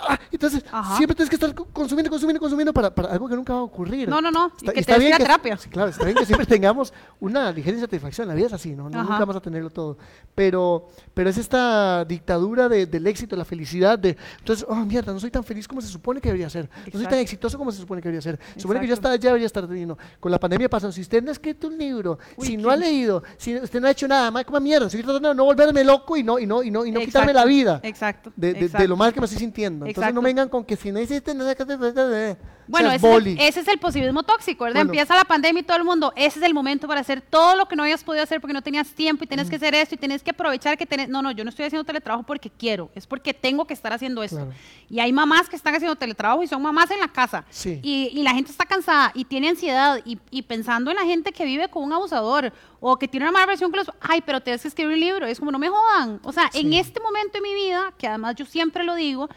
[0.01, 0.97] Ah, Entonces, Ajá.
[0.97, 3.62] siempre tienes que estar co- consumiendo, consumiendo, consumiendo para, para algo que nunca va a
[3.62, 4.09] ocurrir.
[4.09, 5.57] No, no, no, y que te está des bien que, terapia.
[5.57, 8.28] sí, claro, está bien que siempre tengamos una ligera insatisfacción.
[8.28, 8.87] La vida es así, ¿no?
[8.87, 9.03] Ajá.
[9.03, 9.99] Nunca vamos a tenerlo todo.
[10.35, 13.99] Pero, pero es esta dictadura de- del éxito, la felicidad.
[13.99, 16.68] De, entonces, oh, mierda, no soy tan feliz como se supone que debería ser.
[16.70, 17.16] No soy tan Exacto.
[17.18, 18.39] exitoso como se supone que debería ser.
[18.55, 19.09] Se supone que ya, Exacto.
[19.14, 19.99] está, ya debería estar teniendo.
[20.20, 20.93] Con la pandemia pasó.
[20.93, 23.80] Si usted no ha escrito un libro, Uy, si qué- no ha leído, si usted
[23.80, 24.87] no ha hecho nada, más como mierda.
[24.87, 27.33] Estoy tratando de no volverme loco y no, y no, y no, y no quitarme
[27.33, 27.80] Exacto, la vida.
[27.83, 28.33] Exacto.
[28.37, 28.87] De, de- de exacto.
[28.89, 29.72] lo mal que me estoy sintiendo.
[29.75, 30.14] Entonces Exacto.
[30.14, 32.37] no vengan con que si no hiciste nada, que te- te-
[32.68, 34.81] Bueno, seas ese es, el, ese es el positivismo tóxico, ¿verdad?
[34.81, 34.93] Bueno.
[34.93, 37.66] Empieza la pandemia y todo el mundo, ese es el momento para hacer todo lo
[37.66, 39.99] que no habías podido hacer porque no tenías tiempo y tienes que hacer esto y
[39.99, 41.09] tienes que aprovechar que tenés...
[41.09, 44.23] No, no, yo no estoy haciendo teletrabajo porque quiero, es porque tengo que estar haciendo
[44.23, 44.37] esto.
[44.37, 44.53] Claro.
[44.89, 47.45] Y hay mamás que están haciendo teletrabajo y son mamás en la casa.
[47.51, 47.81] Sí.
[47.83, 51.33] Y, y la gente está cansada y tiene ansiedad y, y pensando en la gente
[51.33, 53.91] que vive con un abusador o que tiene una mala versión que los...
[54.01, 55.27] Ay, pero tienes que escribir un libro.
[55.27, 56.20] Es como, no me jodan.
[56.25, 56.79] O sea, en Sí.
[56.79, 59.29] este momento de mi vida, que además yo siempre lo digo,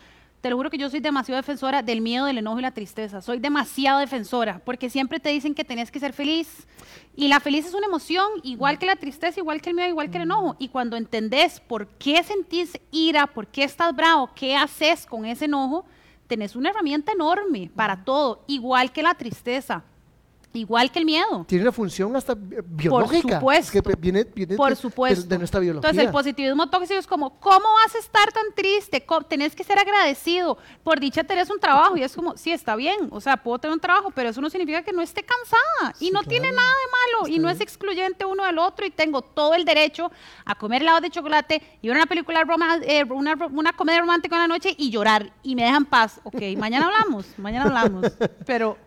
[0.46, 3.20] te lo juro que yo soy demasiado defensora del miedo, del enojo y la tristeza.
[3.20, 6.68] Soy demasiado defensora, porque siempre te dicen que tenés que ser feliz.
[7.16, 10.12] Y la feliz es una emoción, igual que la tristeza, igual que el miedo, igual
[10.12, 10.56] que el enojo.
[10.60, 15.46] Y cuando entendés por qué sentís ira, por qué estás bravo, qué haces con ese
[15.46, 15.84] enojo,
[16.28, 19.84] tenés una herramienta enorme para todo, igual que la tristeza,
[20.56, 21.46] igual que el miedo.
[21.48, 23.40] Tiene una función hasta bi- biológica.
[23.40, 23.82] supuesto.
[23.82, 25.22] Que viene, viene Por de- supuesto.
[25.24, 25.88] De, de nuestra biología.
[25.90, 29.06] Entonces, el positivismo tóxico es como, ¿cómo vas a estar tan triste?
[29.28, 30.58] Tenés que ser agradecido.
[30.84, 31.98] Por dicha tenés un trabajo.
[31.98, 33.10] Y es como, sí, está bien.
[33.12, 35.94] O sea, puedo tener un trabajo, pero eso no significa que no esté cansada.
[36.00, 36.30] y no claro.
[36.30, 36.92] tiene nada de
[37.22, 37.28] malo.
[37.28, 37.56] y no bien.
[37.56, 38.86] es excluyente uno del otro.
[38.86, 40.12] Y tengo todo el derecho
[40.46, 44.36] a comer helado de chocolate y ver una película, roma- eh, una, una comedia romántica
[44.36, 45.32] en la noche y llorar.
[45.44, 46.20] Y me dejan paz.
[46.24, 47.26] Ok, mañana hablamos.
[47.38, 48.12] Mañana hablamos.
[48.46, 48.78] Pero...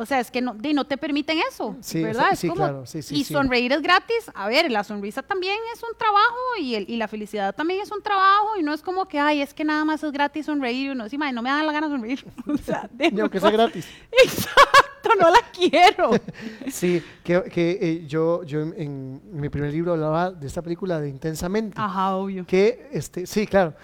[0.00, 2.22] O sea, es que no, di, no te permiten eso, Sí, ¿verdad?
[2.24, 3.32] sea, Es sí, como- claro, sí, sí, y sí.
[3.34, 4.30] sonreír es gratis.
[4.34, 7.90] A ver, la sonrisa también es un trabajo y, el- y la felicidad también es
[7.90, 10.86] un trabajo y no es como que, ay, es que nada más es gratis sonreír
[10.86, 12.24] y uno, sí, madre, no me da la gana de sonreír.
[12.46, 13.86] O sea, de Ni aunque sea gratis.
[14.24, 16.10] Exacto, no la quiero.
[16.70, 21.00] Sí, que, que, eh, yo, yo en, en mi primer libro hablaba de esta película
[21.00, 21.74] de Intensamente.
[21.80, 22.46] Ajá, obvio.
[22.46, 23.74] Que, este, sí, claro.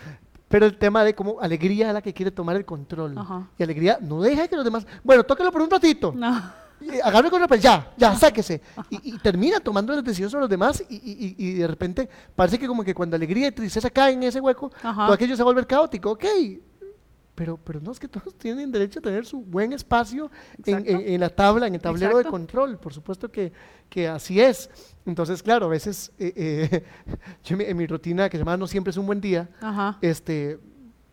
[0.54, 3.18] Pero el tema de cómo alegría es la que quiere tomar el control.
[3.18, 3.48] Ajá.
[3.58, 4.86] Y alegría no deja que los demás.
[5.02, 6.12] Bueno, tóquelo por un ratito.
[6.14, 6.52] No.
[6.80, 8.62] Y Agarre con papel, ya, ya, sáquese.
[8.88, 12.08] Y, y termina tomando las decisiones sobre los demás y, y- y- y de repente
[12.36, 15.06] parece que como que cuando alegría y tristeza caen en ese hueco, Ajá.
[15.06, 16.24] todo aquello se vuelve caótico, ok.
[17.34, 20.30] Pero, pero no es que todos tienen derecho a tener su buen espacio
[20.64, 22.78] en, en- en la tabla, en el tablero de control.
[22.78, 23.52] Por supuesto que,
[23.88, 24.70] que así es.
[25.04, 26.84] Entonces, claro, a veces eh, eh,
[27.44, 29.48] yo en mi- en mi rutina que se llama No siempre es un buen día,
[29.60, 29.98] Ajá.
[30.00, 30.58] este,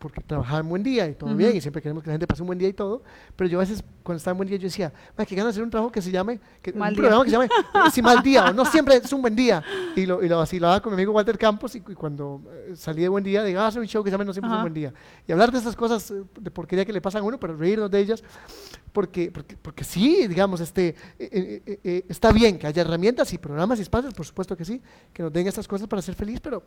[0.02, 2.42] porque trabajaba en buen día y todo bien, y siempre queremos que la gente pase
[2.42, 3.04] un buen día y todo,
[3.36, 5.58] pero yo a veces cuando estaba en buen día yo decía, "Ma, que ganas de
[5.58, 7.00] hacer un trabajo que se llame, que, Mal un día".
[7.02, 7.46] programa que se llame
[7.86, 9.62] eh, sí, mal día, o no siempre es un buen día,
[9.94, 13.02] y lo, y lo vacilaba con mi amigo Walter Campos, y, y cuando eh, salí
[13.02, 14.62] de buen día, digo, ah, hacer un show que se llame no siempre es un
[14.62, 14.92] buen día,
[15.26, 17.88] y hablar de esas cosas eh, de porquería que le pasan a uno, pero reírnos
[17.88, 18.24] de ellas,
[18.92, 20.94] porque, porque, porque sí, digamos, este, eh,
[21.32, 24.64] eh, eh, eh, está bien que haya herramientas y programas y espacios, por supuesto que
[24.64, 24.82] sí,
[25.12, 26.62] que nos den estas cosas para ser feliz, pero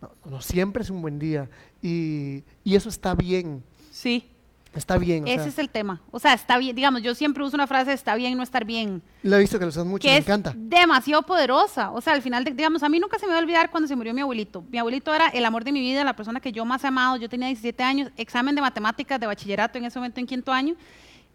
[0.00, 1.48] no, no siempre es un buen día.
[1.82, 4.28] Y, y eso está bien, Sí,
[4.74, 5.24] está bien.
[5.24, 6.02] o ese sea, es el tema.
[6.10, 9.00] O sea, está bien, digamos, yo siempre uso una frase, está bien no estar bien.
[9.22, 10.52] Lo he visto que lo usas mucho, que me es encanta.
[10.54, 11.90] demasiado poderosa.
[11.92, 13.86] O sea, al final, de- digamos, a mí nunca se me va a olvidar cuando
[13.88, 14.62] se murió mi abuelito.
[14.70, 17.16] Mi abuelito era el amor de mi vida, la persona que yo más he amado.
[17.16, 20.74] Yo tenía 17 años, examen de matemáticas de bachillerato en ese momento en quinto año.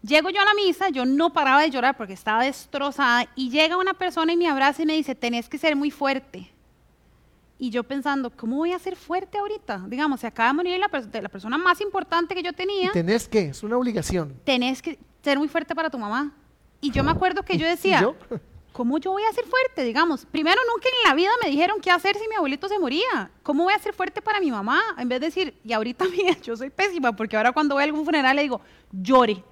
[0.04, 3.76] Llego yo a la misa, yo no paraba de llorar porque estaba destrozada y llega
[3.76, 6.50] una persona y me abraza y me dice, tenés que ser muy fuerte.
[7.62, 9.84] Y yo pensando, ¿cómo voy a ser fuerte ahorita?
[9.86, 12.92] Digamos, se acaba de morir la, pers- la persona más importante que yo tenía Y
[12.92, 14.34] tenés que, es una obligación.
[14.42, 16.32] tenés que ser muy fuerte para tu mamá.
[16.80, 18.16] Y yo me acuerdo que yo ¿Y decía, yo?
[18.72, 19.84] ¿cómo yo voy a ser fuerte?
[19.84, 23.30] Digamos, primero nunca en la vida me dijeron qué hacer si mi abuelito se moría.
[23.44, 24.80] ¿Cómo voy a ser fuerte para mi mamá?
[24.98, 27.84] En vez de decir, y ahorita mira, yo soy pésima, porque ahora cuando voy a
[27.84, 28.60] algún funeral le digo,
[28.90, 29.44] llore.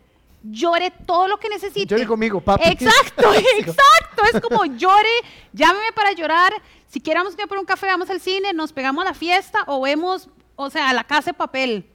[0.43, 1.87] Llore todo lo que necesite.
[1.87, 2.69] Llore conmigo, papi.
[2.69, 4.23] Exacto, exacto.
[4.33, 5.09] Es como llore,
[5.53, 6.53] llámeme para llorar.
[6.87, 9.81] Si queramos ir por un café, vamos al cine, nos pegamos a la fiesta o
[9.81, 11.87] vemos, o sea, a la casa de papel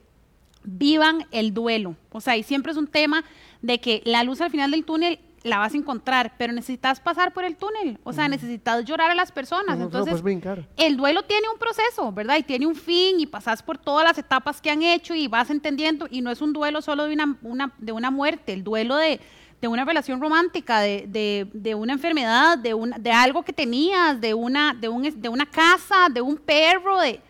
[0.62, 1.96] vivan el duelo.
[2.12, 3.24] O sea, y siempre es un tema
[3.62, 7.32] de que la luz al final del túnel la vas a encontrar, pero necesitas pasar
[7.32, 7.98] por el túnel.
[8.04, 9.78] O sea, necesitas llorar a las personas.
[9.78, 10.66] No, no, no Entonces, brincar.
[10.76, 12.36] el duelo tiene un proceso, ¿verdad?
[12.38, 15.50] Y tiene un fin y pasas por todas las etapas que han hecho y vas
[15.50, 16.06] entendiendo.
[16.10, 19.20] Y no es un duelo solo de una, una- de una muerte, el duelo de,
[19.60, 24.20] de una relación romántica, de, de- de una enfermedad, de, una, de algo que tenías,
[24.20, 26.98] de una, de, un, de una casa, de un perro.
[27.00, 27.20] De,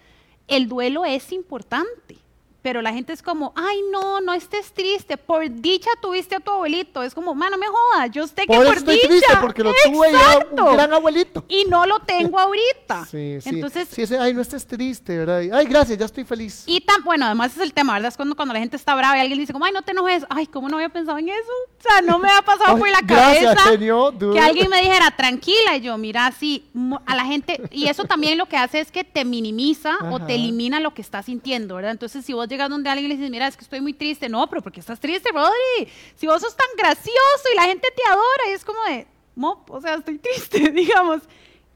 [0.49, 2.06] el duelo es importante.
[2.67, 5.17] Pero la gente es como, ay, no, no estés triste.
[5.17, 7.05] Por dicha tuviste a tu abuelito.
[7.05, 8.09] Es como, mano, me joda.
[8.09, 9.09] Yo sé que Por por, eso estoy dicha.
[9.09, 11.45] triste, porque lo tuve ya un gran abuelito.
[11.47, 13.07] Y no lo tengo ahorita.
[13.11, 13.51] Sí, sí.
[13.51, 15.43] Entonces, sí, ese, ay, no estés triste, ¿verdad?
[15.53, 16.65] Ay, gracias, ya estoy feliz.
[16.67, 18.09] Y tan, bueno, además es el tema, ¿verdad?
[18.09, 20.27] Es cuando, cuando la gente está brava y alguien dice, como, ay, no te enojes.
[20.29, 21.53] Ay, ¿cómo no había pensado en eso?
[21.79, 24.81] O sea, no me ha pasado Ay, por la gracias, cabeza señor, que alguien me
[24.81, 25.77] dijera, tranquila.
[25.77, 26.69] Y yo, mira, sí,
[27.07, 30.35] a la gente, y eso también lo que hace es que te minimiza o te
[30.35, 31.93] elimina lo que estás sintiendo, ¿verdad?
[31.93, 34.29] Entonces, si vos llegas donde alguien y le dices, mira, es que estoy muy triste,
[34.29, 35.91] no, pero ¿por qué estás triste, Rodri?
[36.15, 39.71] Si vos sos tan gracioso y la gente te adora, y es como de, mop,
[39.71, 41.23] o sea, estoy triste, digamos.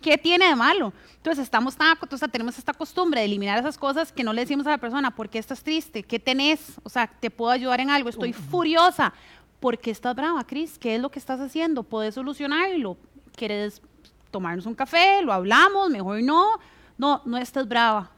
[0.01, 0.95] ¿Qué tiene de malo?
[1.17, 4.41] Entonces, estamos tan, o sea, tenemos esta costumbre de eliminar esas cosas que no le
[4.41, 6.03] decimos a la persona, ¿por qué estás triste?
[6.03, 6.79] ¿Qué tenés?
[6.83, 8.09] O sea, ¿te puedo ayudar en algo?
[8.09, 9.13] Estoy furiosa.
[9.61, 10.79] ¿Por qué estás brava, Cris?
[10.79, 11.83] ¿Qué es lo que estás haciendo?
[11.83, 12.97] ¿Puedes solucionarlo?
[13.37, 13.83] ¿Quieres
[14.31, 15.21] tomarnos un café?
[15.23, 15.91] ¿Lo hablamos?
[15.91, 16.59] Mejor no.
[16.97, 18.11] No, no estés brava.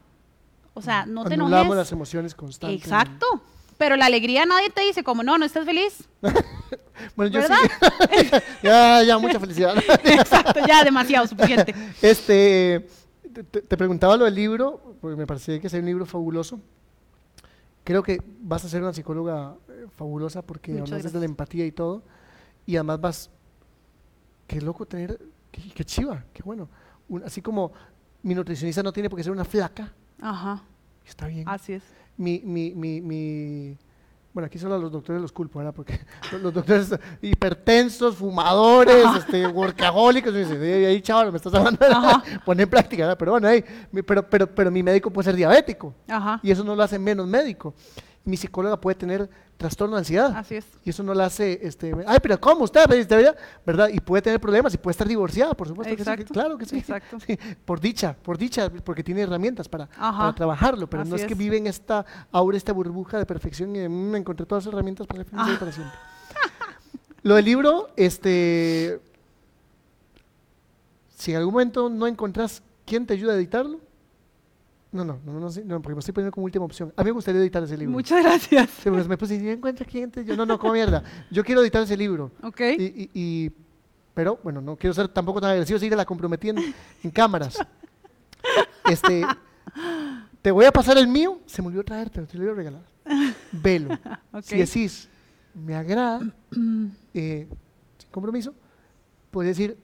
[0.73, 1.77] O sea, no te Anulamos enojes.
[1.77, 2.81] las emociones constantes.
[2.81, 3.25] Exacto.
[3.77, 6.07] Pero la alegría nadie te dice como, no, no estás feliz.
[7.15, 7.57] Bueno, yo ¿Verdad?
[8.11, 8.29] sí.
[8.63, 9.75] ya, ya, mucha felicidad.
[10.05, 11.73] Exacto, ya demasiado, suficiente.
[12.01, 12.87] Este,
[13.49, 16.59] te, preguntaba lo del libro, porque me parecía que es un libro fabuloso.
[17.83, 21.19] Creo que vas a ser una psicóloga eh, fabulosa porque Muchas hablas de gracias.
[21.21, 22.03] la empatía y todo.
[22.67, 23.29] Y además vas,
[24.47, 25.19] qué loco tener,
[25.51, 26.69] qué, qué chiva, qué bueno.
[27.09, 27.73] Un- así como
[28.21, 29.91] mi nutricionista no tiene por qué ser una flaca,
[30.23, 30.63] Ajá,
[31.05, 31.47] está bien.
[31.47, 31.83] así es.
[32.17, 33.77] mi, mi, mi, mi-
[34.33, 35.73] bueno, aquí solo a los doctores los culpo, ¿verdad?
[35.75, 35.99] Porque
[36.41, 36.89] los- doctores
[37.21, 42.23] hipertensos, fumadores, este, workahólicos, me dicen, "Ey, ahí chaval, me estás hablando, Ajá.
[42.45, 43.17] pon en práctica, ¿verdad?
[43.19, 46.63] Pero bueno, ahí, mi- pero, pero, pero mi médico puede ser diabético Ajá, y eso
[46.63, 47.73] no lo hace menos médico.
[48.25, 50.65] Mi psicóloga puede tener trastorno de ansiedad así es.
[50.85, 52.85] y eso no la hace, este, ay, pero ¿cómo usted?
[52.87, 53.89] Pues, debería", ¿Verdad?
[53.91, 55.93] Y puede tener problemas y puede estar divorciada, por supuesto.
[55.95, 56.77] que sí, que- Exacto, claro que sí.
[56.77, 57.17] exacto.
[57.27, 59.87] Sí, por dicha, por dicha, porque tiene herramientas para,
[60.35, 64.15] trabajarlo, pero no es que vive en esta aura, esta burbuja de perfección y "Mm,
[64.15, 65.55] encontré todas las herramientas para Ah.
[65.59, 65.97] para siempre.
[67.23, 68.99] Lo del libro, este,
[71.17, 73.79] si en algún momento no encontrás quién te ayuda a editarlo,
[74.93, 76.93] no, no, no, no, no, porque me estoy poniendo como última opción.
[76.95, 77.91] A mí me gustaría editar ese libro.
[77.91, 78.69] Muchas gracias.
[78.69, 81.03] Sí, porque me puse, ¿y encuentra quién te-?" Yo, no, no, como mierda.
[81.31, 82.31] Yo quiero editar ese libro.
[82.43, 82.61] Ok.
[82.61, 83.51] Y, y- y-
[84.13, 86.61] pero bueno, no quiero ser tampoco tan agresivo, seguir la comprometiendo
[87.03, 87.57] en cámaras.
[88.89, 89.25] Este,
[90.41, 92.81] te voy a pasar el mío, se me olvidó traerte, te lo voy a regalar.
[93.51, 93.97] Velo.
[94.43, 95.09] Si decís,
[95.55, 96.19] me agrada,
[97.13, 97.47] eh,
[97.97, 98.53] sin compromiso,
[99.31, 99.77] puedes decir,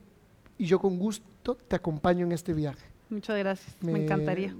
[0.58, 2.86] y yo con gusto te acompaño en este viaje.
[3.08, 3.76] Muchas gracias.
[3.80, 4.54] Me, encantaría.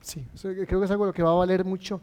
[0.00, 0.24] Sí,
[0.66, 2.00] creo que es algo lo que va a valer mucho,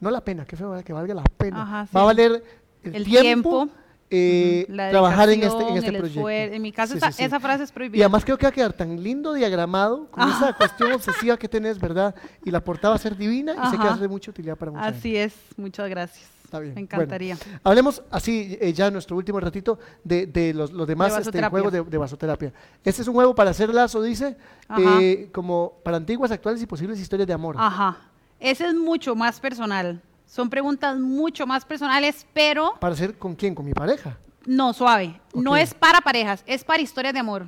[0.00, 0.84] no la pena, feo, ¿verdad?
[0.84, 1.62] que valga la pena.
[1.62, 2.42] Ajá, Va a valer
[2.82, 3.74] el, El tiempo, tiempo.
[4.10, 4.66] eh.
[4.68, 6.28] La trabajar en este, en este proyecto.
[6.28, 8.04] En mi caso, Sí, esa, sí, esa frase es Y prohibida.
[8.04, 10.46] además creo que va a quedar tan lindo diagramado con Ajá.
[10.48, 12.14] esa cuestión obsesiva que tenés, ¿verdad?
[12.44, 14.30] Y la portada va a ser divina y sé que va a ser de mucha
[14.30, 14.98] utilidad para mucha gente.
[14.98, 16.28] Así es, muchas gracias.
[16.50, 16.74] Está bien.
[16.74, 17.36] Me Bueno, encantaría.
[17.62, 21.72] hablemos así, eh, ya en nuestro último ratito, de, de los, los demás este, juegos
[21.72, 22.52] de, de vasoterapia.
[22.82, 24.36] Este es un juego para hacer lazo, dice,
[24.76, 27.54] eh, como para antiguas, actuales y posibles historias de amor.
[27.56, 27.98] Ajá.
[28.40, 30.02] Ese es mucho más personal.
[30.26, 33.54] Son preguntas mucho más personales, pero ¿Para hacer con quién?
[33.54, 34.18] Con mi pareja.
[34.44, 35.20] no suave.
[35.34, 37.46] No es para parejas, es para historias de amor.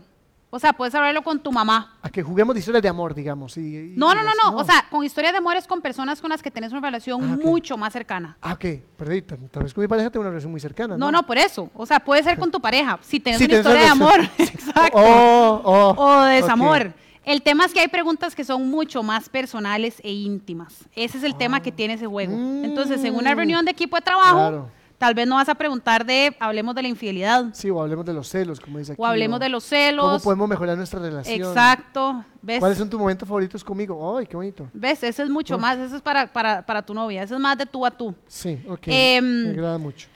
[0.54, 1.94] O sea, puedes hablarlo con tu mamá.
[2.02, 3.56] A que juguemos de historias de amor, digamos.
[3.56, 4.58] y- y- No, no, no, no.
[4.58, 7.22] O sea, con historias de amor es con personas con las que tenés una relación
[7.24, 8.36] Ah, mucho más cercana.
[8.42, 8.64] Ah, ok,
[8.98, 9.22] perdí.
[9.22, 10.98] Tal vez con mi pareja tengo una relación muy cercana.
[10.98, 11.70] No, no, por eso.
[11.74, 12.98] O sea, puede ser con tu pareja.
[13.00, 14.20] Si tenés Sí, una tenés historia de amor.
[14.38, 14.98] Exacto.
[14.98, 16.92] Oh, oh, o desamor.
[17.24, 20.74] El tema es que hay preguntas que son mucho más personales e íntimas.
[20.94, 22.34] Ese es el tema que tiene ese juego.
[22.34, 23.36] Entonces, en una Mm.
[23.38, 24.68] reunión de equipo de trabajo, Claro.
[25.02, 28.12] Tal vez no vas a preguntar de, hablemos de la infidelidad, Sí, o hablemos de
[28.12, 29.02] los celos, como dice aquí.
[29.02, 30.04] o hablemos de los celos.
[30.04, 31.40] ¿Cómo podemos mejorar nuestra relación?
[31.40, 32.24] Exacto.
[32.40, 32.60] ¿Ves?
[32.60, 34.16] ¿Cuáles son tus momentos favoritos conmigo?
[34.16, 34.70] ¡Ay, qué bonito!
[34.72, 35.02] ¿Ves?
[35.02, 37.66] Ese es mucho más, eso es para, para, para tu novia, eso es más de
[37.66, 38.14] tú a tú.
[38.28, 38.82] Sí, ok.
[38.86, 40.06] Em, me agrada mucho.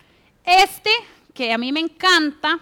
[0.45, 0.91] Este,
[1.34, 2.61] que a mí me encanta,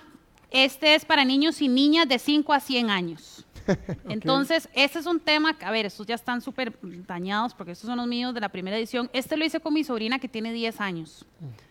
[0.51, 3.45] este es para niños y niñas de 5 a 100 años.
[4.09, 6.72] Entonces, este es un tema, que, a ver, estos ya están súper
[7.07, 9.11] dañados porque estos son los míos de la primera edición.
[9.12, 11.27] Este lo hice con mi sobrina que tiene 10 años.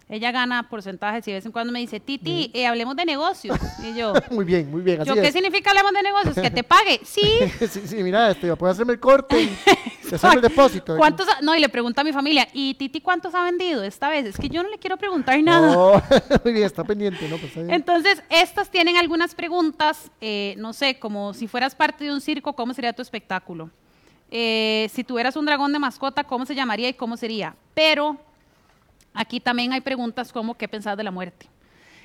[0.10, 3.58] Ella gana porcentajes y de vez en cuando me dice, Titi, eh, hablemos de negocios.
[3.84, 5.01] Y yo, Muy bien, muy bien.
[5.01, 6.36] Así ¿yo qué significa hablemos de negocios?
[6.36, 6.99] Que te pague.
[7.14, 7.22] Sí.
[7.70, 9.49] sí, sí, mira, este, puedo hacerme el corte y
[10.14, 10.97] hacerme el depósito.
[10.97, 14.10] ¿Cuántos ha- no, y le pregunto a mi familia, ¿y Titi cuántos ha vendido esta
[14.10, 14.26] vez?
[14.26, 15.78] Es que yo no le quiero preguntar nada.
[15.78, 16.01] Oh,
[16.43, 17.38] muy bien, está pendiente, ¿no?
[17.38, 17.74] Pues está bien.
[17.74, 22.54] Entonces, estas tienen algunas preguntas, eh, no sé, como si fueras parte de un circo,
[22.54, 23.70] ¿cómo sería tu espectáculo?
[24.32, 27.56] Eh, si tuvieras un dragón de mascota, ¿cómo se llamaría y cómo sería?
[27.74, 28.18] Pero
[29.14, 31.47] aquí también hay preguntas como ¿qué pensás de la muerte?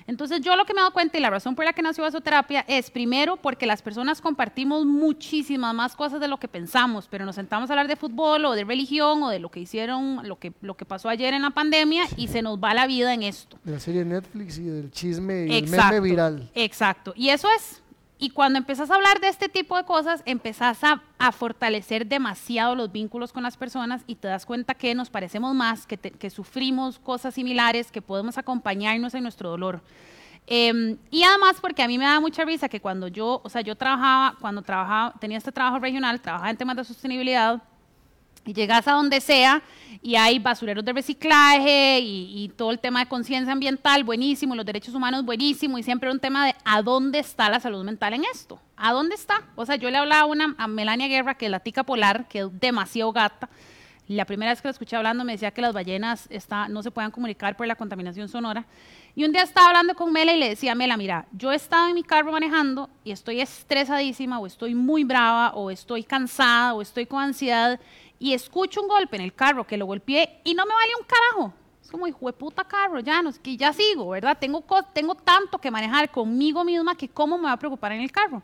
[0.09, 2.03] Entonces yo lo que me he dado cuenta y la razón por la que nació
[2.03, 7.27] vasoterapia es primero porque las personas compartimos muchísimas más cosas de lo que pensamos, pero
[7.27, 10.39] nos sentamos a hablar de fútbol o de religión o de lo que hicieron, lo
[10.39, 13.23] que, lo que pasó ayer en la pandemia y se nos va la vida en
[13.23, 13.59] esto.
[13.65, 16.51] De la serie Netflix y del chisme y Exacto, el meme viral.
[16.55, 17.13] Exacto.
[17.15, 17.83] Y eso es.
[18.21, 22.75] Y cuando empezás a hablar de este tipo de cosas, empezás a, a fortalecer demasiado
[22.75, 26.11] los vínculos con las personas y te das cuenta que nos parecemos más, que, te-
[26.11, 29.83] que sufrimos cosas similares, que podemos acompañarnos en nuestro dolor.
[30.49, 33.61] Em, y además porque a mí me da mucha risa que cuando yo, o sea,
[33.61, 37.63] yo trabajaba, cuando trabajaba, tenía este trabajo regional, trabajaba en temas de sostenibilidad,
[38.45, 39.63] y llegas a donde sea
[40.03, 44.67] y hay basureros de reciclaje y, y todo el tema de conciencia ambiental, buenísimo, los
[44.67, 48.25] derechos humanos, buenísimo, y siempre un tema de a dónde está la salud mental en
[48.33, 49.43] esto, a dónde está.
[49.57, 52.29] O sea, yo le hablaba a, una, a Melania Guerra, que es la tica polar,
[52.29, 53.49] que es demasiado gata,
[54.09, 56.91] la primera vez que la escuché hablando me decía que las ballenas está, no se
[56.91, 58.65] puedan comunicar por la contaminación sonora.
[59.15, 61.89] Y un día estaba hablando con Mela y le decía, Mela, mira, yo he estado
[61.89, 66.81] en mi carro manejando y estoy estresadísima o estoy muy brava o estoy cansada o
[66.81, 67.79] estoy con ansiedad
[68.19, 71.07] y escucho un golpe en el carro que lo golpeé y no me vale un
[71.07, 71.55] carajo.
[71.83, 74.37] Es como, hijo de puta carro, ya, no, es que ya sigo, ¿verdad?
[74.39, 78.13] Tengo, tengo tanto que manejar conmigo misma que cómo me va a preocupar en el
[78.13, 78.43] carro.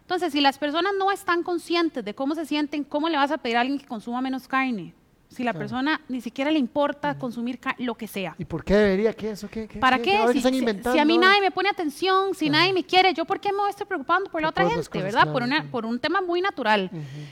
[0.00, 3.38] Entonces, si las personas no están conscientes de cómo se sienten, ¿cómo le vas a
[3.38, 4.94] pedir a alguien que consuma menos carne?
[5.32, 8.34] Si la persona ni siquiera le importa consumir ca- lo que sea.
[8.38, 9.12] ¿Y por qué debería?
[9.14, 9.48] ¿Qué eso?
[9.50, 10.04] ¿Qué, qué, ¿Para qué?
[10.26, 10.32] qué?
[10.32, 13.14] Si, están si- inventando, si a mí nadie me pone atención, si nadie me quiere,
[13.14, 15.32] ¿yo por qué me voy a estar preocupando por la otra gente, cosas, verdad?
[15.32, 16.90] Por, una, por un tema muy natural.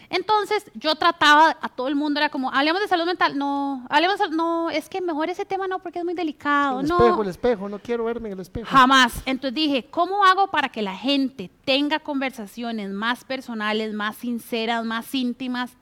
[0.08, 3.36] Entonces, yo trataba a todo el mundo, era como, hablemos de salud mental.
[3.36, 6.80] No, hablemos, de- no, es que mejor ese tema no, porque es muy delicado.
[6.80, 8.68] El no, espejo, el espejo, no quiero verme en el espejo.
[8.70, 9.22] Jamás.
[9.26, 15.14] Entonces dije, ¿cómo hago para que la gente tenga conversaciones más personales, más sinceras, más
[15.14, 15.72] íntimas,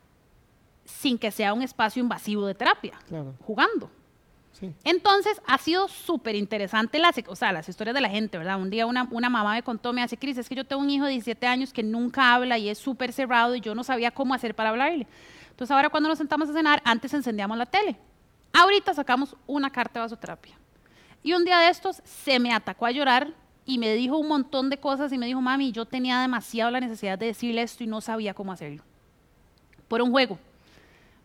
[0.88, 2.98] sin que sea un espacio invasivo de terapia?
[3.06, 3.34] Claro.
[3.44, 3.90] Jugando.
[4.52, 4.72] Sí.
[4.82, 8.60] Entonces, ha sido súper interesante las, o sea, las historias de la gente, ¿verdad?
[8.60, 10.90] Un día una, una mamá me contó, me hace, Cris, es que yo tengo un
[10.90, 14.10] hijo de 17 años que nunca habla y es súper cerrado y yo no sabía
[14.10, 15.06] cómo hacer para hablarle.
[15.50, 17.96] Entonces, ahora cuando nos sentamos a cenar, antes encendíamos la tele.
[18.52, 20.58] Ahorita sacamos una carta de vasoterapia.
[21.22, 23.34] Y un día de estos se me atacó a llorar
[23.64, 26.80] y me dijo un montón de cosas y me dijo, mami, yo tenía demasiado la
[26.80, 28.82] necesidad de decirle esto y no sabía cómo hacerlo.
[29.88, 30.38] Por un juego.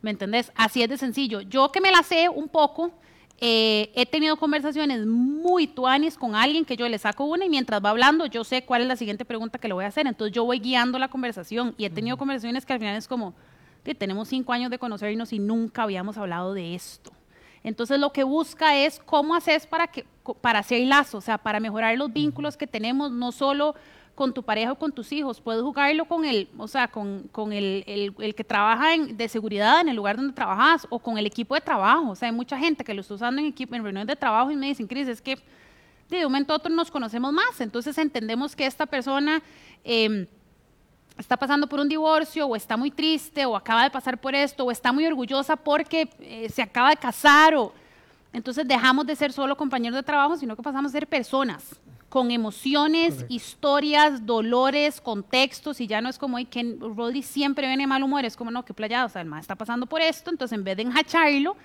[0.04, 0.52] ¿Me entendés?
[0.56, 1.40] Así es de sencillo.
[1.42, 2.92] Yo que me la sé un poco,
[3.40, 7.84] eh, he tenido conversaciones muy tuanis con alguien que yo le saco una y mientras
[7.84, 10.06] va hablando yo sé cuál es la siguiente pregunta que le voy a hacer.
[10.06, 13.34] Entonces yo voy guiando la conversación y he tenido conversaciones que al final es como,
[13.84, 17.12] "Ti, tenemos cinco años de conocernos y nunca habíamos hablado de esto.
[17.64, 20.06] Entonces lo que busca es cómo haces para, que,
[20.42, 23.74] para hacer lazo, o sea, para mejorar los vínculos que tenemos, no solo
[24.16, 27.84] con tu pareja o con tus hijos, puedes jugarlo con el, o sea, con, el,
[27.88, 31.26] el- el que trabaja en- de seguridad en el lugar donde trabajas o con el
[31.26, 32.10] equipo de trabajo.
[32.12, 34.52] O sea, hay mucha gente que lo está usando en, equipo, en reuniones de trabajo
[34.52, 35.38] y me dicen, Cris, es que
[36.10, 39.42] de un momento a otro nos conocemos más, entonces entendemos que esta persona
[39.84, 40.28] em,
[41.18, 44.64] está pasando por un divorcio o está muy triste o acaba de pasar por esto
[44.66, 47.74] o está muy orgullosa porque eh, se acaba de casar o
[48.32, 51.80] entonces dejamos de ser solo compañeros de trabajo, sino que pasamos a ser personas
[52.14, 58.04] con emociones, historias, dolores, contextos, y ya no es como que Roddy siempre viene mal
[58.04, 60.56] humor, es como no, que playado, o sea, el más está pasando por esto, entonces
[60.56, 61.58] en vez de enjacharlo,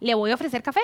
[0.00, 0.82] le voy a ofrecer café.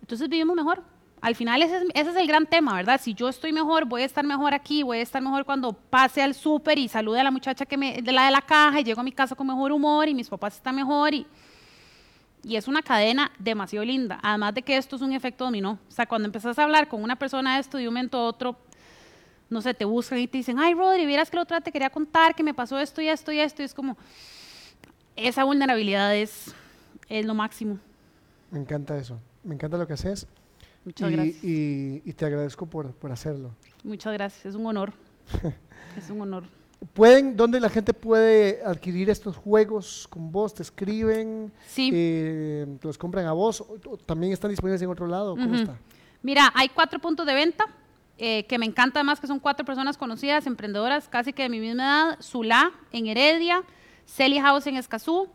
[0.00, 0.82] Entonces vivimos mejor.
[1.20, 2.98] Al final ese es, el gran tema, ¿verdad?
[2.98, 6.22] Si yo estoy mejor, voy a estar mejor aquí, voy a estar mejor cuando pase
[6.22, 8.84] al súper y salude a la muchacha que me, de la de la caja y
[8.84, 11.26] llego a mi casa con mejor humor y mis papás están mejor y,
[12.46, 14.20] y es una cadena demasiado linda.
[14.22, 15.80] Además de que esto es un efecto dominó.
[15.88, 18.24] O sea, cuando empezás a hablar con una persona de esto de un momento a
[18.24, 18.56] otro,
[19.50, 21.90] no sé, te buscan y te dicen, ay, Rodri, vieras que la otra te quería
[21.90, 23.62] contar que me pasó esto y esto y esto.
[23.62, 23.96] Y es como,
[25.16, 26.54] esa vulnerabilidad es,
[27.08, 27.80] es lo máximo.
[28.52, 29.18] Me encanta eso.
[29.42, 30.28] Me encanta lo que haces.
[30.84, 31.42] Muchas gracias.
[31.42, 33.50] Y, te agradezco por, por hacerlo.
[33.82, 34.46] Muchas gracias.
[34.46, 34.92] Es un honor.
[35.98, 36.44] es un honor.
[36.92, 40.54] ¿Pueden, dónde la gente puede adquirir estos juegos con vos?
[40.54, 41.52] ¿Te escriben?
[41.66, 41.90] Sí.
[41.92, 43.64] Eh, ¿Los compran a vos?
[44.04, 45.36] ¿También están disponibles en otro lado?
[45.36, 45.78] ¿Cómo está?
[46.22, 47.64] Mira, hay cuatro puntos de venta.
[48.18, 51.60] Eh, que me encanta además que son cuatro personas conocidas, emprendedoras casi que de mi
[51.60, 53.62] misma edad, Zulá en Heredia,
[54.06, 55.28] Selly House en Escazú,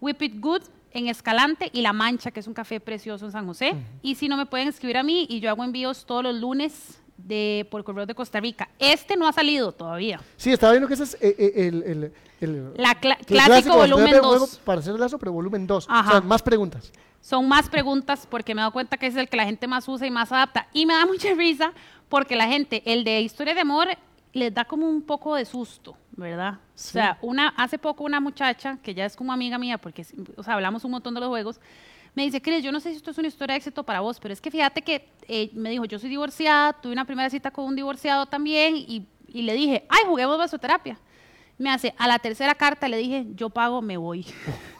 [0.00, 3.46] Whip It Good en Escalante y La Mancha, que es un café precioso en San
[3.46, 3.74] José.
[4.02, 7.00] Y si no me pueden escribir a mí y yo hago envíos todos los lunes
[7.16, 8.68] de por correo de Costa Rica.
[8.78, 10.20] Este no ha salido todavía.
[10.36, 14.60] Sí, estaba viendo que ese es eh, eh, el, el, La clásico, volumen 2.
[14.64, 15.88] Para hacer el lazo, pero volumen 2.
[15.88, 16.92] O sea, más preguntas.
[17.20, 19.88] Son más preguntas porque me he dado cuenta que es el que la gente más
[19.88, 20.68] usa y más adapta.
[20.72, 21.72] Y me da mucha risa
[22.08, 23.88] porque la gente, el de historia de amor,
[24.34, 26.54] les da como un poco de susto, ¿verdad?
[26.54, 30.04] O sea, una, hace poco una muchacha, que ya es como amiga mía, porque
[30.36, 31.60] o sea, hablamos un montón de los juegos,
[32.14, 34.20] me dice, Cris, yo no sé si esto es una historia de éxito para vos,
[34.20, 37.50] pero es que fíjate que eh, me dijo, yo soy divorciada, tuve una primera cita
[37.50, 40.98] con un divorciado también y, y le dije, ay, juguemos vasoterapia.
[41.58, 44.26] Me hace, a la tercera carta le dije, yo pago, me voy.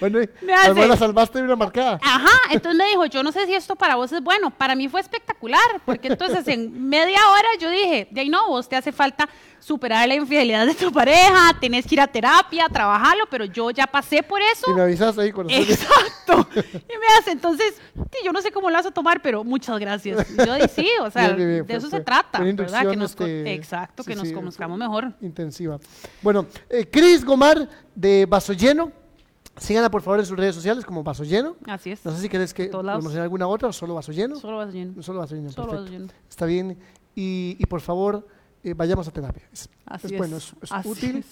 [0.00, 1.98] Bueno, me hace, la salvaste de una marcada.
[2.02, 4.50] Ajá, entonces me dijo, yo no sé si esto para vos es bueno.
[4.50, 8.68] Para mí fue espectacular, porque entonces en media hora yo dije, de ahí no, vos
[8.68, 13.24] te hace falta superar la infidelidad de tu pareja, tenés que ir a terapia, trabajarlo,
[13.30, 14.70] pero yo ya pasé por eso.
[14.70, 16.48] Y me avisas ahí con Exacto.
[16.54, 17.74] y me hace, entonces,
[18.24, 20.26] yo no sé cómo lo vas a tomar, pero muchas gracias.
[20.36, 22.88] yo dije, sí, o sea, de eso se trata, ¿verdad?
[22.88, 25.12] Que nos, este, exacto, que nos conozcamos mejor.
[25.20, 25.78] Intensiva.
[26.22, 28.92] Bueno, eh, Cris Gomar de Vaso Lleno
[29.60, 31.56] Síganla por favor en sus redes sociales como Vaso Lleno.
[31.66, 32.04] Así es.
[32.04, 34.36] No sé si querés que promocionar alguna otra o solo Vaso Lleno.
[34.36, 35.02] Solo Vaso Lleno.
[35.02, 36.06] Solo Vaso Lleno, Solo Vaso lleno.
[36.28, 36.78] Está bien.
[37.14, 38.26] Y, y por favor,
[38.62, 39.42] eh, vayamos a terapia.
[39.52, 40.52] Es, Así bueno, es,
[40.84, 41.24] útil.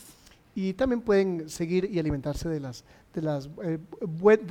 [0.55, 3.79] Y también pueden seguir y alimentarse de las, de las, eh,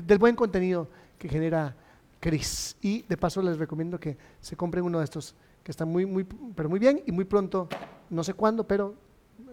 [0.05, 1.75] del buen contenido que genera
[2.19, 2.75] Cris.
[2.81, 6.23] Y de paso les recomiendo que se compren uno de estos que están muy, muy,
[6.23, 7.67] pero muy bien y muy pronto,
[8.11, 8.93] no sé cuándo, pero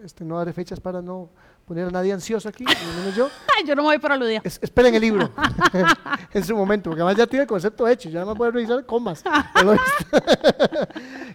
[0.03, 1.29] este, no daré fechas para no
[1.65, 3.29] poner a nadie ansioso aquí, menos yo.
[3.65, 4.41] yo no me voy por aludida.
[4.43, 5.31] Es, esperen el libro
[6.33, 9.23] en su momento, porque además ya tiene el concepto hecho, ya no puedo revisar comas.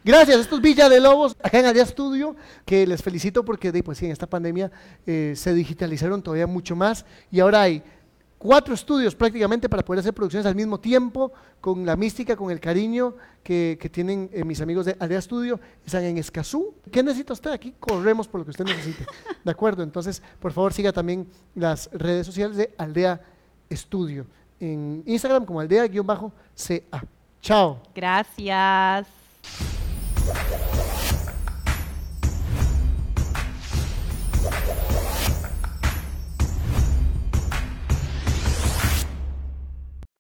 [0.05, 3.99] Gracias, esto es Villa de Lobos, acá en Aldea Estudio, que les felicito porque pues,
[3.99, 4.71] sí, en esta pandemia
[5.07, 7.83] eh, se digitalizaron todavía mucho más y ahora hay
[8.39, 12.61] cuatro estudios prácticamente para poder hacer producciones al mismo tiempo, con la mística, con el
[12.61, 16.75] cariño que, tienen eh, mis amigos de Aldea Estudio, están en Escazú.
[16.91, 17.51] ¿Qué necesita usted?
[17.51, 19.05] Aquí corremos por lo que usted necesite.
[19.45, 19.83] ¿De acuerdo?
[19.83, 23.21] Entonces, por favor, siga también las redes sociales de Aldea
[23.69, 24.27] Estudio,
[24.61, 26.33] en Instagram como aldea-ca.
[27.43, 27.83] Chao.
[27.95, 29.07] Gracias.